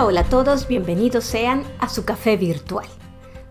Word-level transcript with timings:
Hola, 0.00 0.08
hola 0.08 0.20
a 0.22 0.30
todos, 0.30 0.66
bienvenidos 0.66 1.24
sean 1.24 1.62
a 1.78 1.90
su 1.90 2.06
café 2.06 2.38
virtual. 2.38 2.86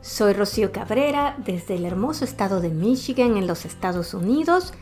Soy 0.01 0.33
Rocío 0.33 0.71
Cabrera 0.71 1.35
desde 1.45 1.75
el 1.75 1.85
hermoso 1.85 2.25
estado 2.25 2.59
de 2.59 2.69
Michigan 2.69 3.37
en 3.37 3.45
los 3.45 3.65
Estados 3.65 4.15
Unidos, 4.15 4.73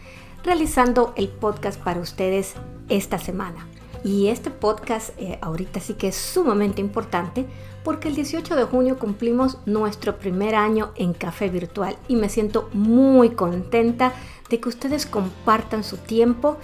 realizando 0.46 1.12
el 1.18 1.28
podcast 1.28 1.78
para 1.78 2.00
ustedes 2.00 2.54
esta 2.88 3.20
semana. 3.20 3.68
Y 4.02 4.28
este 4.30 4.50
podcast 4.50 5.10
eh, 5.18 5.40
ahorita 5.42 5.82
sí 5.82 5.96
que 5.96 6.08
es 6.08 6.16
sumamente 6.16 6.80
importante 6.80 7.46
porque 7.84 8.08
el 8.08 8.16
18 8.16 8.56
de 8.56 8.64
junio 8.64 8.98
cumplimos 8.98 9.58
nuestro 9.66 10.20
primer 10.20 10.56
año 10.56 10.92
en 10.96 11.12
Café 11.12 11.50
Virtual 11.50 11.98
y 12.08 12.16
me 12.16 12.30
siento 12.30 12.70
muy 12.72 13.32
contenta 13.32 14.14
de 14.50 14.62
que 14.62 14.70
ustedes 14.70 15.06
compartan 15.06 15.84
su 15.84 15.98
tiempo 15.98 16.56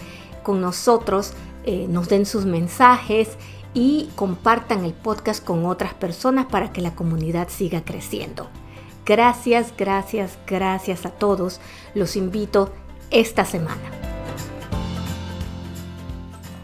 con 0.43 0.61
nosotros, 0.61 1.33
eh, 1.65 1.87
nos 1.89 2.07
den 2.07 2.25
sus 2.25 2.45
mensajes 2.45 3.37
y 3.73 4.09
compartan 4.15 4.85
el 4.85 4.93
podcast 4.93 5.43
con 5.43 5.65
otras 5.65 5.93
personas 5.93 6.45
para 6.45 6.71
que 6.71 6.81
la 6.81 6.95
comunidad 6.95 7.49
siga 7.49 7.83
creciendo. 7.83 8.49
Gracias, 9.05 9.73
gracias, 9.77 10.37
gracias 10.47 11.05
a 11.05 11.09
todos. 11.09 11.59
Los 11.93 12.15
invito 12.15 12.71
esta 13.09 13.45
semana. 13.45 13.81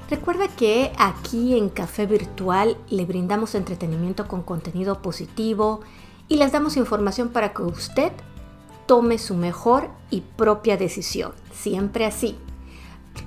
Recuerda 0.10 0.48
que 0.48 0.92
aquí 0.98 1.56
en 1.58 1.70
Café 1.70 2.08
Virtual 2.08 2.78
le 2.90 3.06
brindamos 3.06 3.54
entretenimiento 3.54 4.28
con 4.28 4.42
contenido 4.42 5.02
positivo 5.02 5.82
y 6.28 6.38
les 6.38 6.52
damos 6.52 6.78
información 6.78 7.30
para 7.30 7.54
que 7.54 7.62
usted 7.62 8.12
tome 8.88 9.20
su 9.20 9.36
mejor 9.36 9.90
y 10.10 10.22
propia 10.22 10.78
decisión. 10.78 11.34
Siempre 11.54 12.06
así. 12.06 12.38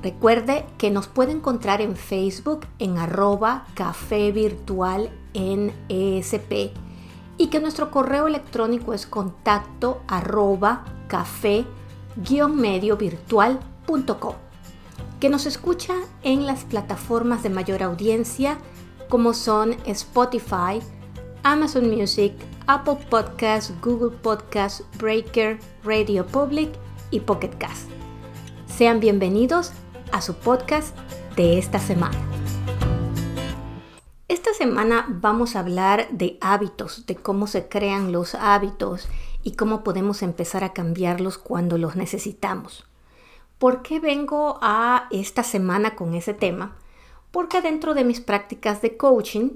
Recuerde 0.02 0.64
que 0.78 0.90
nos 0.90 1.06
puede 1.08 1.32
encontrar 1.32 1.80
en 1.80 1.96
Facebook 1.96 2.66
en 2.78 2.98
arroba 2.98 3.66
café 3.74 4.32
virtual 4.32 5.10
en 5.34 5.72
ESP 5.88 6.72
y 7.38 7.48
que 7.48 7.60
nuestro 7.60 7.90
correo 7.90 8.26
electrónico 8.26 8.94
es 8.94 9.06
contacto 9.06 10.02
arroba 10.08 10.84
café 11.08 11.64
medio. 12.54 12.98
Que 15.20 15.28
nos 15.28 15.46
escucha 15.46 15.94
en 16.22 16.46
las 16.46 16.64
plataformas 16.64 17.42
de 17.42 17.50
mayor 17.50 17.82
audiencia 17.82 18.58
como 19.08 19.34
son 19.34 19.77
Spotify, 19.86 20.80
Amazon 21.42 21.90
Music, 21.90 22.32
Apple 22.66 22.98
Podcasts, 23.10 23.72
Google 23.82 24.16
Podcasts, 24.16 24.84
Breaker, 24.98 25.58
Radio 25.84 26.27
Public 26.27 26.70
y 27.10 27.20
Pocket 27.20 27.50
Cast. 27.58 27.88
Sean 28.66 29.00
bienvenidos 29.00 29.72
a 30.12 30.20
su 30.20 30.34
podcast 30.34 30.96
de 31.36 31.58
esta 31.58 31.78
semana. 31.78 32.16
Esta 34.28 34.55
semana 34.55 35.06
vamos 35.08 35.56
a 35.56 35.60
hablar 35.60 36.08
de 36.10 36.38
hábitos, 36.41 37.06
de 37.06 37.16
cómo 37.16 37.46
se 37.46 37.68
crean 37.68 38.12
los 38.12 38.34
hábitos 38.34 39.08
y 39.42 39.56
cómo 39.56 39.83
podemos 39.83 40.22
empezar 40.22 40.64
a 40.64 40.72
cambiarlos 40.72 41.38
cuando 41.38 41.78
los 41.78 41.96
necesitamos. 41.96 42.86
¿Por 43.58 43.83
qué 43.83 44.00
vengo 44.00 44.58
a 44.60 45.08
esta 45.10 45.42
semana 45.42 45.96
con 45.96 46.14
ese 46.14 46.34
tema? 46.34 46.77
Porque 47.30 47.62
dentro 47.62 47.94
de 47.94 48.05
mis 48.05 48.20
prácticas 48.20 48.83
de 48.83 48.96
coaching 48.96 49.50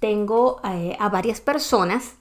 tengo 0.00 0.60
eh, 0.64 0.96
a 0.98 1.08
varias 1.08 1.40
personas 1.40 2.16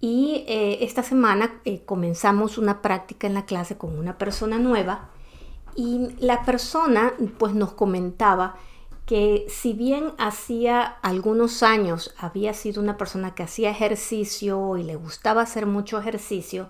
y 0.00 0.44
eh, 0.48 0.78
esta 0.80 1.02
semana 1.02 1.60
eh, 1.64 1.82
comenzamos 1.84 2.58
una 2.58 2.82
práctica 2.82 3.26
en 3.26 3.34
la 3.34 3.46
clase 3.46 3.76
con 3.76 3.98
una 3.98 4.18
persona 4.18 4.58
nueva 4.58 5.10
y 5.74 6.08
la 6.18 6.44
persona 6.44 7.12
pues 7.38 7.54
nos 7.54 7.72
comentaba 7.72 8.56
que 9.06 9.46
si 9.48 9.72
bien 9.72 10.12
hacía 10.18 10.82
algunos 10.82 11.62
años 11.62 12.14
había 12.18 12.52
sido 12.52 12.82
una 12.82 12.98
persona 12.98 13.34
que 13.34 13.42
hacía 13.42 13.70
ejercicio 13.70 14.76
y 14.76 14.82
le 14.82 14.96
gustaba 14.96 15.42
hacer 15.42 15.64
mucho 15.64 15.98
ejercicio, 15.98 16.68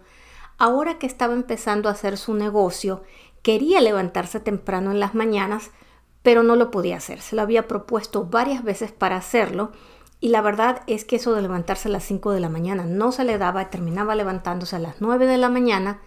ahora 0.56 0.98
que 0.98 1.06
estaba 1.06 1.34
empezando 1.34 1.88
a 1.88 1.92
hacer 1.92 2.16
su 2.16 2.34
negocio, 2.34 3.02
quería 3.42 3.80
levantarse 3.80 4.38
temprano 4.38 4.92
en 4.92 5.00
las 5.00 5.14
mañanas, 5.14 5.72
pero 6.22 6.44
no 6.44 6.54
lo 6.54 6.70
podía 6.70 6.98
hacer. 6.98 7.20
Se 7.20 7.34
lo 7.34 7.42
había 7.42 7.66
propuesto 7.66 8.26
varias 8.26 8.62
veces 8.62 8.92
para 8.92 9.16
hacerlo 9.16 9.72
y 10.20 10.28
la 10.28 10.40
verdad 10.40 10.82
es 10.86 11.04
que 11.04 11.16
eso 11.16 11.34
de 11.34 11.42
levantarse 11.42 11.88
a 11.88 11.92
las 11.92 12.04
5 12.04 12.32
de 12.32 12.40
la 12.40 12.48
mañana 12.48 12.84
no 12.84 13.12
se 13.12 13.24
le 13.24 13.38
daba, 13.38 13.70
terminaba 13.70 14.14
levantándose 14.14 14.76
a 14.76 14.80
las 14.80 15.00
9 15.00 15.26
de 15.26 15.38
la 15.38 15.48
mañana 15.48 16.00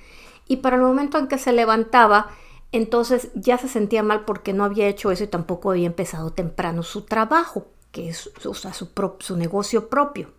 y 0.48 0.58
para 0.58 0.76
el 0.76 0.82
momento 0.82 1.18
en 1.18 1.28
que 1.28 1.38
se 1.38 1.54
levantaba 1.54 2.28
entonces 2.72 3.30
ya 3.36 3.58
se 3.58 3.68
sentía 3.68 4.04
mal 4.04 4.26
porque 4.26 4.54
no 4.54 4.64
había 4.64 4.88
hecho 4.88 5.12
eso 5.12 5.24
y 5.24 5.28
tampoco 5.28 5.72
había 5.72 5.88
empezado 5.88 6.32
temprano 6.32 6.84
su 6.84 7.04
trabajo, 7.04 7.68
que 7.92 8.10
es 8.10 8.30
su, 8.40 9.38
negocio 9.38 9.90
propio. 9.90 10.30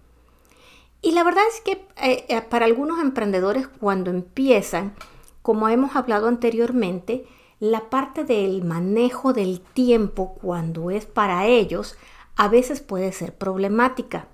Y 1.03 1.13
la 1.13 1.25
verdad 1.25 1.43
es 1.53 1.61
que 1.61 1.73
eh, 2.03 2.25
eh, 2.29 2.43
para 2.43 2.65
algunos 2.65 3.01
emprendedores 3.01 3.69
cuando 3.69 4.11
empiezan, 4.11 4.95
como 5.43 5.69
hemos 5.69 5.97
hablado 5.97 6.29
anteriormente, 6.29 7.27
la 7.61 7.91
parte 7.91 8.25
del 8.25 8.65
manejo 8.65 9.33
del 9.33 9.61
tiempo 9.61 10.35
cuando 10.41 10.91
es 10.91 11.07
para 11.07 11.47
ellos 11.47 11.97
a 12.37 12.49
veces 12.49 12.81
puede 12.81 13.13
ser 13.13 13.37
problemática. 13.37 14.27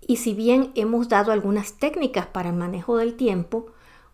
Y 0.00 0.16
si 0.16 0.34
bien 0.34 0.72
hemos 0.74 1.08
dado 1.08 1.32
algunas 1.32 1.74
técnicas 1.74 2.26
para 2.26 2.48
el 2.48 2.56
manejo 2.56 2.96
del 2.96 3.14
tiempo, 3.14 3.66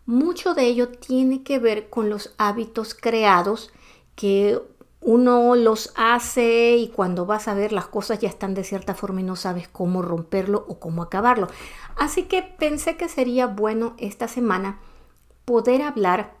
mucho 0.05 0.53
de 0.53 0.65
ello 0.65 0.89
tiene 0.89 1.43
que 1.43 1.59
ver 1.59 1.89
con 1.89 2.09
los 2.09 2.33
hábitos 2.37 2.93
creados 2.93 3.71
que 4.15 4.61
uno 5.01 5.55
los 5.55 5.91
hace 5.95 6.77
y 6.77 6.87
cuando 6.89 7.25
vas 7.25 7.47
a 7.47 7.53
ver 7.53 7.73
las 7.73 7.87
cosas 7.87 8.19
ya 8.19 8.29
están 8.29 8.53
de 8.53 8.63
cierta 8.63 8.95
forma 8.95 9.19
y 9.19 9.23
no 9.23 9.35
sabes 9.35 9.67
cómo 9.67 10.01
romperlo 10.01 10.65
o 10.67 10.79
cómo 10.79 11.03
acabarlo. 11.03 11.47
Así 11.97 12.23
que 12.23 12.41
pensé 12.41 12.95
que 12.95 13.09
sería 13.09 13.47
bueno 13.47 13.95
esta 13.97 14.27
semana 14.27 14.79
poder 15.45 15.81
hablar 15.81 16.35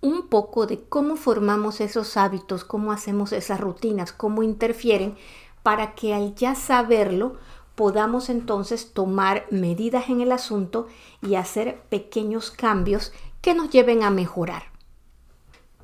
un 0.00 0.28
poco 0.28 0.66
de 0.66 0.84
cómo 0.84 1.16
formamos 1.16 1.80
esos 1.80 2.16
hábitos, 2.16 2.64
cómo 2.64 2.92
hacemos 2.92 3.32
esas 3.32 3.60
rutinas, 3.60 4.12
cómo 4.12 4.42
interfieren, 4.42 5.16
para 5.62 5.94
que 5.94 6.14
al 6.14 6.34
ya 6.34 6.54
saberlo 6.54 7.36
podamos 7.76 8.30
entonces 8.30 8.92
tomar 8.92 9.46
medidas 9.50 10.08
en 10.08 10.20
el 10.20 10.32
asunto 10.32 10.88
y 11.22 11.36
hacer 11.36 11.82
pequeños 11.88 12.50
cambios 12.50 13.12
que 13.42 13.54
nos 13.54 13.70
lleven 13.70 14.02
a 14.02 14.10
mejorar. 14.10 14.64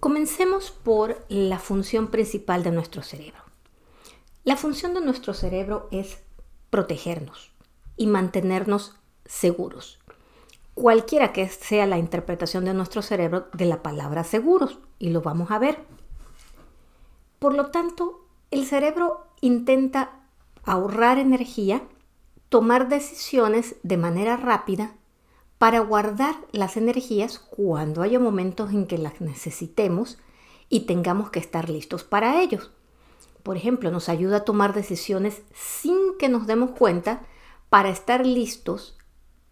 Comencemos 0.01 0.73
por 0.73 1.25
la 1.29 1.61
función 1.61 2.09
principal 2.09 2.65
de 2.65 2.73
nuestro 2.73 3.03
cerebro. 3.03 3.41
La 4.43 4.57
función 4.57 4.95
de 4.95 5.01
nuestro 5.01 5.35
cerebro 5.35 5.87
es 5.93 6.19
protegernos 6.71 7.53
y 7.97 8.09
mantenernos 8.09 8.97
seguros. 9.25 10.01
Cualquiera 10.75 11.33
que 11.33 11.49
sea 11.49 11.87
la 11.87 11.99
interpretación 11.99 12.65
de 12.65 12.75
nuestro 12.75 13.03
cerebro 13.03 13.47
de 13.53 13.67
la 13.67 13.83
palabra 13.83 14.25
seguros, 14.25 14.79
y 14.99 15.11
lo 15.11 15.21
vamos 15.21 15.51
a 15.51 15.59
ver. 15.59 15.79
Por 17.39 17.55
lo 17.55 17.67
tanto, 17.67 18.27
el 18.51 18.65
cerebro 18.67 19.27
intenta 19.43 20.22
ahorrar 20.65 21.19
energía, 21.19 21.83
tomar 22.49 22.89
decisiones 22.89 23.77
de 23.83 23.97
manera 23.97 24.37
rápida 24.37 24.95
para 25.59 25.81
guardar 25.81 26.35
las 26.53 26.77
energías 26.77 27.39
cuando 27.39 28.03
haya 28.03 28.19
momentos 28.19 28.73
en 28.73 28.87
que 28.87 28.99
las 28.99 29.21
necesitemos 29.21 30.19
y 30.69 30.81
tengamos 30.81 31.31
que 31.31 31.39
estar 31.39 31.69
listos 31.69 32.05
para 32.05 32.43
ellos. 32.43 32.71
Por 33.43 33.57
ejemplo, 33.57 33.91
nos 33.91 34.09
ayuda 34.09 34.39
a 34.39 34.45
tomar 34.45 34.73
decisiones 34.75 35.43
sin 35.55 36.17
que 36.19 36.29
nos 36.29 36.47
demos 36.47 36.73
cuenta 36.73 37.23
para 37.71 37.91
estar 37.91 38.27
listos 38.27 38.97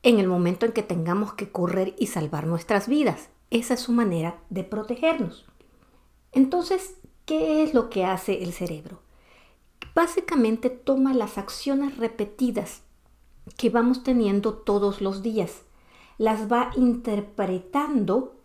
en 0.02 0.18
el 0.18 0.26
momento 0.28 0.66
en 0.66 0.72
que 0.72 0.82
tengamos 0.82 1.34
que 1.34 1.50
correr 1.50 1.94
y 1.98 2.06
salvar 2.06 2.46
nuestras 2.46 2.88
vidas. 2.88 3.28
Esa 3.50 3.74
es 3.74 3.80
su 3.80 3.92
manera 3.92 4.38
de 4.48 4.64
protegernos. 4.64 5.44
Entonces, 6.32 6.94
¿qué 7.24 7.62
es 7.62 7.74
lo 7.74 7.90
que 7.90 8.04
hace 8.04 8.42
el 8.42 8.52
cerebro? 8.52 9.00
Básicamente 9.94 10.70
toma 10.70 11.14
las 11.14 11.38
acciones 11.38 11.96
repetidas 11.96 12.82
que 13.56 13.70
vamos 13.70 14.02
teniendo 14.02 14.54
todos 14.54 15.00
los 15.00 15.22
días, 15.22 15.62
las 16.18 16.50
va 16.50 16.70
interpretando, 16.76 18.36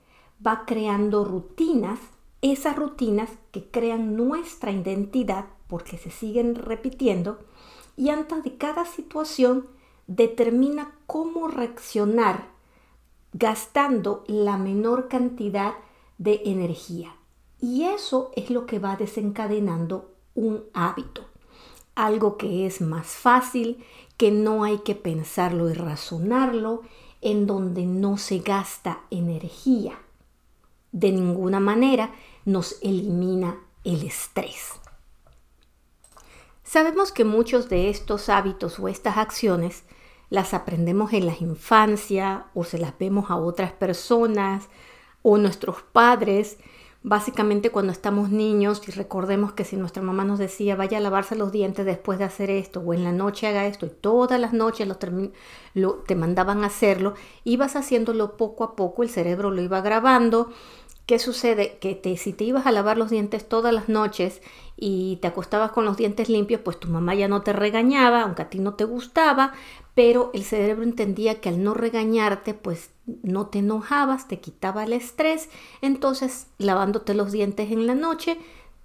va 0.46 0.66
creando 0.66 1.26
rutinas, 1.26 2.00
esas 2.42 2.76
rutinas 2.76 3.30
que 3.52 3.70
crean 3.70 4.16
nuestra 4.16 4.72
identidad 4.72 5.46
porque 5.68 5.98
se 5.98 6.12
siguen 6.12 6.56
repitiendo 6.56 7.40
y 7.98 8.10
antes 8.10 8.44
de 8.44 8.58
cada 8.58 8.86
situación 8.86 9.68
determina 10.08 10.96
cómo 11.08 11.48
reaccionar 11.48 12.50
gastando 13.34 14.24
la 14.28 14.58
menor 14.58 15.08
cantidad 15.08 15.74
de 16.18 16.42
energía. 16.46 17.16
Y 17.60 17.84
eso 17.84 18.32
es 18.36 18.50
lo 18.50 18.66
que 18.66 18.80
va 18.80 18.96
desencadenando 18.96 20.14
un 20.36 20.64
hábito 20.74 21.24
algo 21.96 22.38
que 22.38 22.66
es 22.66 22.82
más 22.82 23.08
fácil, 23.08 23.84
que 24.18 24.32
no 24.32 24.64
hay 24.64 24.80
que 24.80 24.96
pensarlo 24.96 25.70
y 25.70 25.74
razonarlo, 25.74 26.82
en 27.22 27.48
donde 27.48 27.86
no 27.86 28.18
se 28.18 28.40
gasta 28.40 29.02
energía. 29.10 29.98
De 30.92 31.12
ninguna 31.12 31.60
manera 31.60 32.14
nos 32.46 32.78
elimina 32.82 33.58
el 33.84 34.04
estrés. 34.04 34.74
Sabemos 36.64 37.12
que 37.12 37.26
muchos 37.26 37.70
de 37.70 37.90
estos 37.90 38.30
hábitos 38.30 38.80
o 38.80 38.88
estas 38.88 39.18
acciones 39.18 39.84
las 40.30 40.54
aprendemos 40.54 41.14
en 41.14 41.28
la 41.28 41.36
infancia 41.40 42.48
o 42.54 42.64
se 42.64 42.78
las 42.78 42.98
vemos 42.98 43.30
a 43.30 43.36
otras 43.36 43.72
personas 43.72 44.68
o 45.22 45.38
nuestros 45.38 45.82
padres 45.82 46.58
Básicamente 47.08 47.70
cuando 47.70 47.92
estamos 47.92 48.32
niños 48.32 48.82
y 48.88 48.92
recordemos 48.92 49.54
que 49.54 49.64
si 49.64 49.76
nuestra 49.76 50.02
mamá 50.02 50.26
nos 50.26 50.40
decía 50.40 50.76
vaya 50.76 50.98
a 50.98 51.02
lavarse 51.02 51.36
los 51.36 51.52
dientes 51.52 51.86
después 51.86 52.18
de 52.18 52.26
hacer 52.26 52.50
esto 52.50 52.80
o 52.80 52.96
en 52.96 53.04
la 53.04 53.12
noche 53.12 53.46
haga 53.46 53.68
esto 53.68 53.86
y 53.86 53.90
todas 53.90 54.40
las 54.40 54.54
noches 54.54 54.88
lo, 55.76 55.94
te 55.98 56.16
mandaban 56.16 56.64
a 56.64 56.66
hacerlo, 56.66 57.14
ibas 57.44 57.76
haciéndolo 57.76 58.38
poco 58.38 58.64
a 58.64 58.76
poco, 58.76 59.04
el 59.04 59.12
cerebro 59.12 59.52
lo 59.52 59.62
iba 59.62 59.82
grabando. 59.82 60.50
¿Qué 61.06 61.20
sucede? 61.20 61.78
Que 61.80 62.18
si 62.18 62.34
te 62.34 62.44
ibas 62.44 62.66
a 62.66 62.72
lavar 62.72 62.98
los 62.98 63.12
dientes 63.12 63.48
todas 63.48 63.72
las 63.72 63.88
noches 63.88 64.42
y 64.76 65.18
te 65.18 65.28
acostabas 65.28 65.70
con 65.74 65.86
los 65.86 65.98
dientes 65.98 66.28
limpios, 66.28 66.62
pues 66.62 66.80
tu 66.80 66.88
mamá 66.88 67.14
ya 67.14 67.28
no 67.28 67.44
te 67.44 67.54
regañaba, 67.54 68.24
aunque 68.24 68.42
a 68.42 68.50
ti 68.50 68.58
no 68.58 68.74
te 68.74 68.86
gustaba, 68.86 69.54
pero 69.94 70.32
el 70.34 70.44
cerebro 70.44 70.82
entendía 70.82 71.40
que 71.40 71.50
al 71.50 71.64
no 71.64 71.76
regañarte, 71.76 72.56
pues 72.56 72.95
no 73.24 73.48
te 73.48 73.60
enojabas, 73.60 74.28
te 74.28 74.40
quitaba 74.40 74.84
el 74.84 74.94
estrés, 74.94 75.50
entonces 75.82 76.48
lavándote 76.58 77.14
los 77.14 77.32
dientes 77.32 77.72
en 77.72 77.88
la 77.88 77.96
noche, 77.96 78.38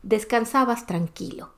descansabas 0.03 0.87
tranquilo. 0.87 1.51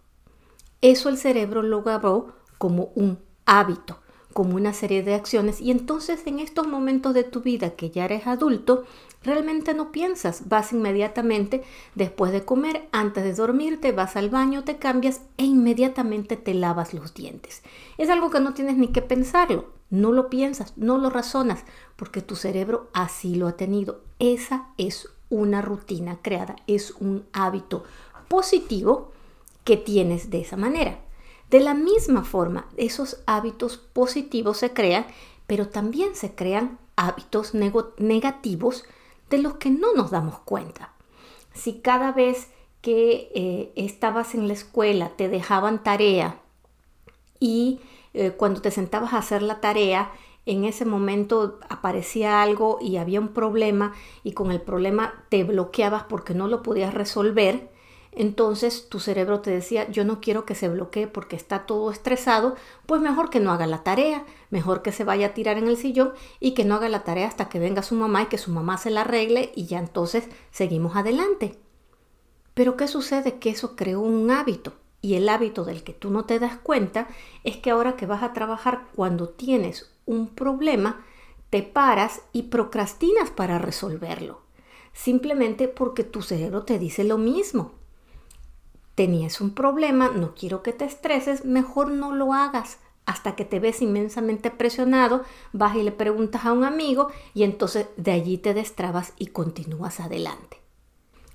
Eso 0.80 1.08
el 1.08 1.18
cerebro 1.18 1.62
lo 1.62 1.82
grabó 1.82 2.32
como 2.58 2.92
un 2.94 3.18
hábito 3.46 4.02
como 4.32 4.56
una 4.56 4.72
serie 4.72 5.02
de 5.02 5.14
acciones 5.14 5.60
y 5.60 5.70
entonces 5.70 6.26
en 6.26 6.40
estos 6.40 6.66
momentos 6.66 7.14
de 7.14 7.24
tu 7.24 7.40
vida 7.40 7.70
que 7.70 7.90
ya 7.90 8.04
eres 8.04 8.26
adulto, 8.26 8.84
realmente 9.22 9.74
no 9.74 9.92
piensas, 9.92 10.48
vas 10.48 10.72
inmediatamente 10.72 11.62
después 11.94 12.32
de 12.32 12.44
comer, 12.44 12.88
antes 12.92 13.24
de 13.24 13.34
dormirte, 13.34 13.92
vas 13.92 14.16
al 14.16 14.30
baño, 14.30 14.64
te 14.64 14.76
cambias 14.76 15.20
e 15.36 15.44
inmediatamente 15.44 16.36
te 16.36 16.54
lavas 16.54 16.94
los 16.94 17.14
dientes. 17.14 17.62
Es 17.98 18.10
algo 18.10 18.30
que 18.30 18.40
no 18.40 18.54
tienes 18.54 18.76
ni 18.76 18.88
que 18.88 19.02
pensarlo, 19.02 19.66
no 19.92 20.10
lo 20.10 20.30
piensas, 20.30 20.72
no 20.76 20.96
lo 20.96 21.10
razonas, 21.10 21.64
porque 21.96 22.22
tu 22.22 22.34
cerebro 22.34 22.88
así 22.94 23.34
lo 23.34 23.46
ha 23.46 23.58
tenido. 23.58 24.00
Esa 24.18 24.68
es 24.78 25.10
una 25.28 25.60
rutina 25.60 26.18
creada, 26.22 26.56
es 26.66 26.92
un 26.92 27.26
hábito 27.34 27.84
positivo 28.26 29.12
que 29.64 29.76
tienes 29.76 30.30
de 30.30 30.40
esa 30.40 30.56
manera. 30.56 30.98
De 31.50 31.60
la 31.60 31.74
misma 31.74 32.24
forma, 32.24 32.66
esos 32.78 33.18
hábitos 33.26 33.76
positivos 33.76 34.56
se 34.56 34.72
crean, 34.72 35.06
pero 35.46 35.68
también 35.68 36.14
se 36.14 36.34
crean 36.34 36.78
hábitos 36.96 37.52
negativos 37.98 38.84
de 39.28 39.38
los 39.38 39.56
que 39.56 39.68
no 39.68 39.92
nos 39.92 40.10
damos 40.10 40.38
cuenta. 40.38 40.94
Si 41.52 41.80
cada 41.80 42.12
vez 42.12 42.48
que 42.80 43.30
eh, 43.34 43.72
estabas 43.76 44.34
en 44.34 44.48
la 44.48 44.54
escuela 44.54 45.10
te 45.16 45.28
dejaban 45.28 45.82
tarea 45.82 46.40
y 47.38 47.80
eh, 48.14 48.32
cuando 48.32 48.60
te 48.60 48.70
sentabas 48.70 49.12
a 49.12 49.18
hacer 49.18 49.42
la 49.42 49.60
tarea, 49.60 50.12
en 50.44 50.64
ese 50.64 50.84
momento 50.84 51.58
aparecía 51.68 52.42
algo 52.42 52.78
y 52.80 52.96
había 52.96 53.20
un 53.20 53.28
problema 53.28 53.92
y 54.24 54.32
con 54.32 54.50
el 54.50 54.60
problema 54.60 55.24
te 55.28 55.44
bloqueabas 55.44 56.04
porque 56.04 56.34
no 56.34 56.48
lo 56.48 56.62
podías 56.62 56.94
resolver, 56.94 57.70
entonces 58.14 58.88
tu 58.90 59.00
cerebro 59.00 59.40
te 59.40 59.50
decía, 59.50 59.88
yo 59.90 60.04
no 60.04 60.20
quiero 60.20 60.44
que 60.44 60.54
se 60.54 60.68
bloquee 60.68 61.06
porque 61.06 61.36
está 61.36 61.64
todo 61.64 61.90
estresado, 61.90 62.56
pues 62.86 63.00
mejor 63.00 63.30
que 63.30 63.40
no 63.40 63.52
haga 63.52 63.66
la 63.66 63.82
tarea, 63.82 64.24
mejor 64.50 64.82
que 64.82 64.92
se 64.92 65.04
vaya 65.04 65.28
a 65.28 65.34
tirar 65.34 65.56
en 65.56 65.66
el 65.66 65.78
sillón 65.78 66.12
y 66.38 66.52
que 66.52 66.64
no 66.64 66.74
haga 66.74 66.90
la 66.90 67.04
tarea 67.04 67.26
hasta 67.26 67.48
que 67.48 67.58
venga 67.58 67.82
su 67.82 67.94
mamá 67.94 68.22
y 68.22 68.26
que 68.26 68.36
su 68.36 68.50
mamá 68.50 68.76
se 68.76 68.90
la 68.90 69.02
arregle 69.02 69.52
y 69.54 69.66
ya 69.66 69.78
entonces 69.78 70.28
seguimos 70.50 70.96
adelante. 70.96 71.58
Pero 72.52 72.76
¿qué 72.76 72.86
sucede? 72.86 73.38
Que 73.38 73.48
eso 73.48 73.76
creó 73.76 74.00
un 74.00 74.30
hábito 74.30 74.74
y 75.02 75.14
el 75.14 75.28
hábito 75.28 75.64
del 75.64 75.82
que 75.82 75.92
tú 75.92 76.10
no 76.10 76.24
te 76.24 76.38
das 76.38 76.56
cuenta 76.56 77.08
es 77.44 77.58
que 77.58 77.70
ahora 77.70 77.96
que 77.96 78.06
vas 78.06 78.22
a 78.22 78.32
trabajar 78.32 78.86
cuando 78.94 79.28
tienes 79.28 79.92
un 80.06 80.28
problema, 80.28 81.04
te 81.50 81.62
paras 81.62 82.22
y 82.32 82.44
procrastinas 82.44 83.30
para 83.30 83.58
resolverlo, 83.58 84.40
simplemente 84.94 85.68
porque 85.68 86.04
tu 86.04 86.22
cerebro 86.22 86.62
te 86.62 86.78
dice 86.78 87.04
lo 87.04 87.18
mismo 87.18 87.72
tenías 88.94 89.40
un 89.40 89.54
problema, 89.54 90.10
no 90.10 90.34
quiero 90.34 90.62
que 90.62 90.72
te 90.72 90.84
estreses, 90.84 91.44
mejor 91.44 91.90
no 91.90 92.14
lo 92.14 92.34
hagas 92.34 92.78
hasta 93.04 93.34
que 93.34 93.44
te 93.44 93.58
ves 93.58 93.82
inmensamente 93.82 94.50
presionado, 94.50 95.24
vas 95.52 95.74
y 95.76 95.82
le 95.82 95.92
preguntas 95.92 96.44
a 96.44 96.52
un 96.52 96.64
amigo 96.64 97.08
y 97.34 97.42
entonces 97.42 97.88
de 97.96 98.12
allí 98.12 98.38
te 98.38 98.54
destrabas 98.54 99.12
y 99.18 99.28
continúas 99.28 99.98
adelante. 99.98 100.60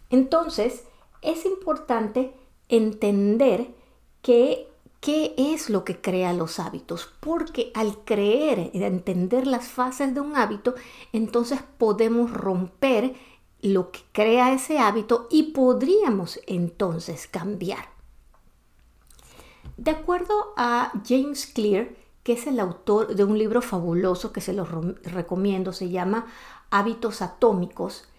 Entonces, 0.10 0.86
es 1.22 1.46
importante 1.46 2.34
entender 2.70 3.74
que 4.22 4.68
qué 5.00 5.34
es 5.38 5.70
lo 5.70 5.84
que 5.84 6.02
crea 6.02 6.34
los 6.34 6.60
hábitos, 6.60 7.10
porque 7.20 7.72
al 7.76 8.04
creer 8.04 8.72
y 8.74 8.84
entender 8.84 9.48
las 9.48 9.68
fases 9.68 10.14
de 10.14 10.20
un 10.20 10.36
hábito, 10.36 10.76
entonces 11.14 11.60
podemos 11.78 12.32
romper 12.32 13.16
lo 13.62 13.92
que 13.92 14.02
crea 14.12 14.54
ese 14.54 14.80
hábito 14.80 15.28
y 15.30 15.52
podríamos 15.52 16.40
entonces 16.48 17.28
cambiar. 17.28 17.90
De 19.78 19.92
acuerdo 19.92 20.54
a 20.58 20.92
James 21.08 21.46
Clear, 21.46 21.90
que 22.24 22.34
es 22.34 22.48
el 22.48 22.60
autor 22.60 23.16
de 23.16 23.24
un 23.24 23.38
libro 23.38 23.62
fabuloso 23.62 24.34
que 24.34 24.42
se 24.42 24.54
lo 24.54 24.66
recomiendo, 24.66 25.72
se 25.72 25.90
llama 25.90 26.26
Hábitos 26.72 27.22
Atómicos, 27.22 28.10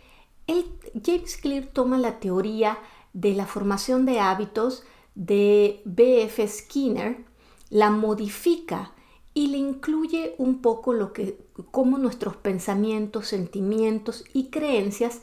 James 1.04 1.36
Clear 1.36 1.66
toma 1.66 1.98
la 1.98 2.20
teoría 2.20 2.78
de 3.20 3.34
la 3.34 3.46
formación 3.46 4.06
de 4.06 4.20
hábitos 4.20 4.84
de 5.16 5.82
B.F. 5.84 6.46
Skinner, 6.46 7.24
la 7.68 7.90
modifica 7.90 8.92
y 9.34 9.48
le 9.48 9.58
incluye 9.58 10.34
un 10.38 10.62
poco 10.62 10.92
lo 10.92 11.12
que, 11.12 11.36
cómo 11.72 11.98
nuestros 11.98 12.36
pensamientos, 12.36 13.26
sentimientos 13.26 14.24
y 14.32 14.50
creencias 14.50 15.20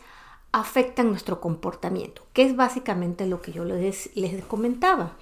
afectan 0.51 1.07
nuestro 1.07 1.39
comportamiento, 1.39 2.23
que 2.33 2.43
es 2.43 2.55
básicamente 2.55 3.27
lo 3.27 3.41
que 3.41 3.53
yo 3.53 3.63
les, 3.63 4.13
les 4.15 4.43
comentaba. 4.43 5.15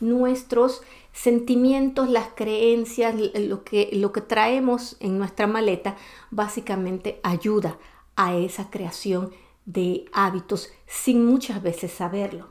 Nuestros 0.00 0.82
sentimientos, 1.12 2.10
las 2.10 2.28
creencias, 2.34 3.14
lo 3.34 3.64
que, 3.64 3.88
lo 3.92 4.12
que 4.12 4.20
traemos 4.20 4.96
en 5.00 5.18
nuestra 5.18 5.46
maleta, 5.46 5.96
básicamente 6.30 7.20
ayuda 7.22 7.78
a 8.16 8.36
esa 8.36 8.70
creación 8.70 9.30
de 9.68 10.06
hábitos 10.14 10.70
sin 10.86 11.26
muchas 11.26 11.62
veces 11.62 11.92
saberlo. 11.92 12.48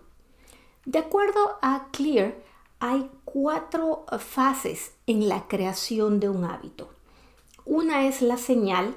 De 0.86 1.00
acuerdo 1.00 1.58
a 1.64 1.88
Clear, 1.92 2.36
hay 2.80 3.10
cuatro 3.26 4.06
fases 4.20 4.94
en 5.08 5.28
la 5.28 5.48
creación 5.48 6.20
de 6.20 6.30
un 6.30 6.46
hábito. 6.46 6.90
Una 7.66 8.08
es 8.08 8.22
la 8.22 8.38
señal. 8.38 8.96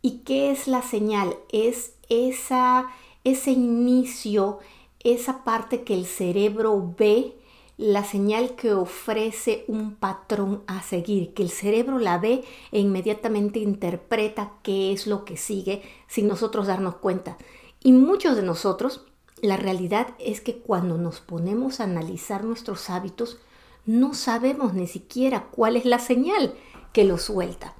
¿Y 0.00 0.20
qué 0.20 0.50
es 0.50 0.66
la 0.66 0.80
señal? 0.80 1.36
Es 1.52 1.92
esa, 2.08 2.86
ese 3.22 3.50
inicio, 3.50 4.60
esa 5.00 5.44
parte 5.44 5.84
que 5.84 5.92
el 5.92 6.06
cerebro 6.06 6.94
ve, 6.96 7.36
la 7.80 8.04
señal 8.04 8.56
que 8.56 8.74
ofrece 8.74 9.64
un 9.66 9.94
patrón 9.94 10.62
a 10.66 10.82
seguir, 10.82 11.32
que 11.32 11.42
el 11.42 11.48
cerebro 11.48 11.98
la 11.98 12.18
ve 12.18 12.44
e 12.72 12.78
inmediatamente 12.78 13.58
interpreta 13.58 14.52
qué 14.62 14.92
es 14.92 15.06
lo 15.06 15.24
que 15.24 15.38
sigue 15.38 15.80
sin 16.06 16.28
nosotros 16.28 16.66
darnos 16.66 16.96
cuenta. 16.96 17.38
Y 17.82 17.92
muchos 17.92 18.36
de 18.36 18.42
nosotros 18.42 19.06
la 19.40 19.56
realidad 19.56 20.08
es 20.18 20.42
que 20.42 20.58
cuando 20.58 20.98
nos 20.98 21.20
ponemos 21.20 21.80
a 21.80 21.84
analizar 21.84 22.44
nuestros 22.44 22.90
hábitos, 22.90 23.38
no 23.86 24.12
sabemos 24.12 24.74
ni 24.74 24.86
siquiera 24.86 25.46
cuál 25.50 25.76
es 25.76 25.86
la 25.86 26.00
señal 26.00 26.52
que 26.92 27.04
lo 27.04 27.16
suelta, 27.16 27.72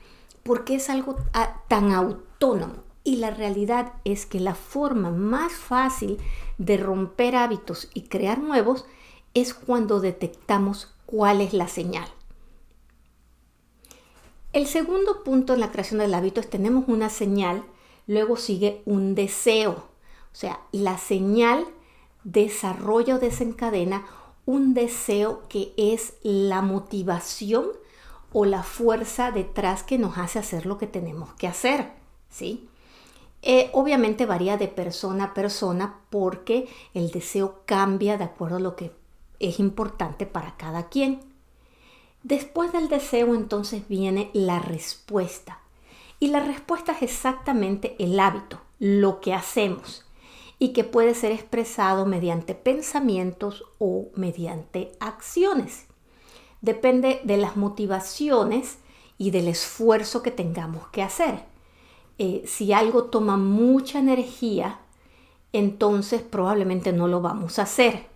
porque 0.42 0.76
es 0.76 0.88
algo 0.88 1.16
ah, 1.34 1.60
tan 1.68 1.92
autónomo. 1.92 2.84
Y 3.04 3.16
la 3.16 3.32
realidad 3.32 3.92
es 4.04 4.24
que 4.24 4.40
la 4.40 4.54
forma 4.54 5.10
más 5.10 5.52
fácil 5.52 6.16
de 6.56 6.78
romper 6.78 7.36
hábitos 7.36 7.90
y 7.92 8.04
crear 8.04 8.38
nuevos 8.38 8.86
es 9.34 9.54
cuando 9.54 10.00
detectamos 10.00 10.94
cuál 11.06 11.40
es 11.40 11.52
la 11.52 11.68
señal. 11.68 12.08
El 14.52 14.66
segundo 14.66 15.22
punto 15.22 15.54
en 15.54 15.60
la 15.60 15.70
creación 15.70 16.00
del 16.00 16.14
hábito 16.14 16.40
es 16.40 16.50
tenemos 16.50 16.84
una 16.88 17.08
señal, 17.08 17.64
luego 18.06 18.36
sigue 18.36 18.82
un 18.84 19.14
deseo. 19.14 19.72
O 20.32 20.34
sea, 20.34 20.60
la 20.72 20.98
señal 20.98 21.66
desarrolla 22.24 23.16
o 23.16 23.18
desencadena 23.18 24.06
un 24.46 24.74
deseo 24.74 25.42
que 25.48 25.72
es 25.76 26.14
la 26.22 26.62
motivación 26.62 27.66
o 28.32 28.44
la 28.44 28.62
fuerza 28.62 29.30
detrás 29.30 29.82
que 29.82 29.98
nos 29.98 30.18
hace 30.18 30.38
hacer 30.38 30.66
lo 30.66 30.78
que 30.78 30.86
tenemos 30.86 31.32
que 31.34 31.46
hacer, 31.46 31.92
¿sí? 32.28 32.68
Eh, 33.42 33.70
obviamente 33.72 34.26
varía 34.26 34.56
de 34.56 34.68
persona 34.68 35.24
a 35.24 35.34
persona 35.34 36.00
porque 36.10 36.68
el 36.92 37.10
deseo 37.10 37.62
cambia 37.64 38.18
de 38.18 38.24
acuerdo 38.24 38.56
a 38.56 38.60
lo 38.60 38.76
que 38.76 38.92
es 39.40 39.58
importante 39.58 40.26
para 40.26 40.56
cada 40.56 40.88
quien. 40.88 41.20
Después 42.22 42.72
del 42.72 42.88
deseo 42.88 43.34
entonces 43.34 43.88
viene 43.88 44.30
la 44.34 44.60
respuesta. 44.60 45.60
Y 46.20 46.28
la 46.28 46.40
respuesta 46.40 46.92
es 46.92 47.02
exactamente 47.02 47.96
el 47.98 48.20
hábito, 48.20 48.60
lo 48.78 49.20
que 49.20 49.34
hacemos. 49.34 50.06
y 50.62 50.74
que 50.74 50.84
puede 50.84 51.14
ser 51.14 51.32
expresado 51.32 52.04
mediante 52.04 52.54
pensamientos 52.54 53.64
o 53.78 54.10
mediante 54.14 54.92
acciones. 55.00 55.86
Depende 56.60 57.22
de 57.24 57.38
las 57.38 57.56
motivaciones 57.56 58.76
y 59.16 59.30
del 59.30 59.48
esfuerzo 59.48 60.22
que 60.22 60.30
tengamos 60.30 60.86
que 60.88 61.02
hacer. 61.02 61.44
Eh, 62.18 62.42
si 62.46 62.74
algo 62.74 63.04
toma 63.04 63.38
mucha 63.38 64.00
energía, 64.00 64.80
entonces 65.54 66.20
probablemente 66.20 66.92
no 66.92 67.08
lo 67.08 67.22
vamos 67.22 67.58
a 67.58 67.62
hacer. 67.62 68.09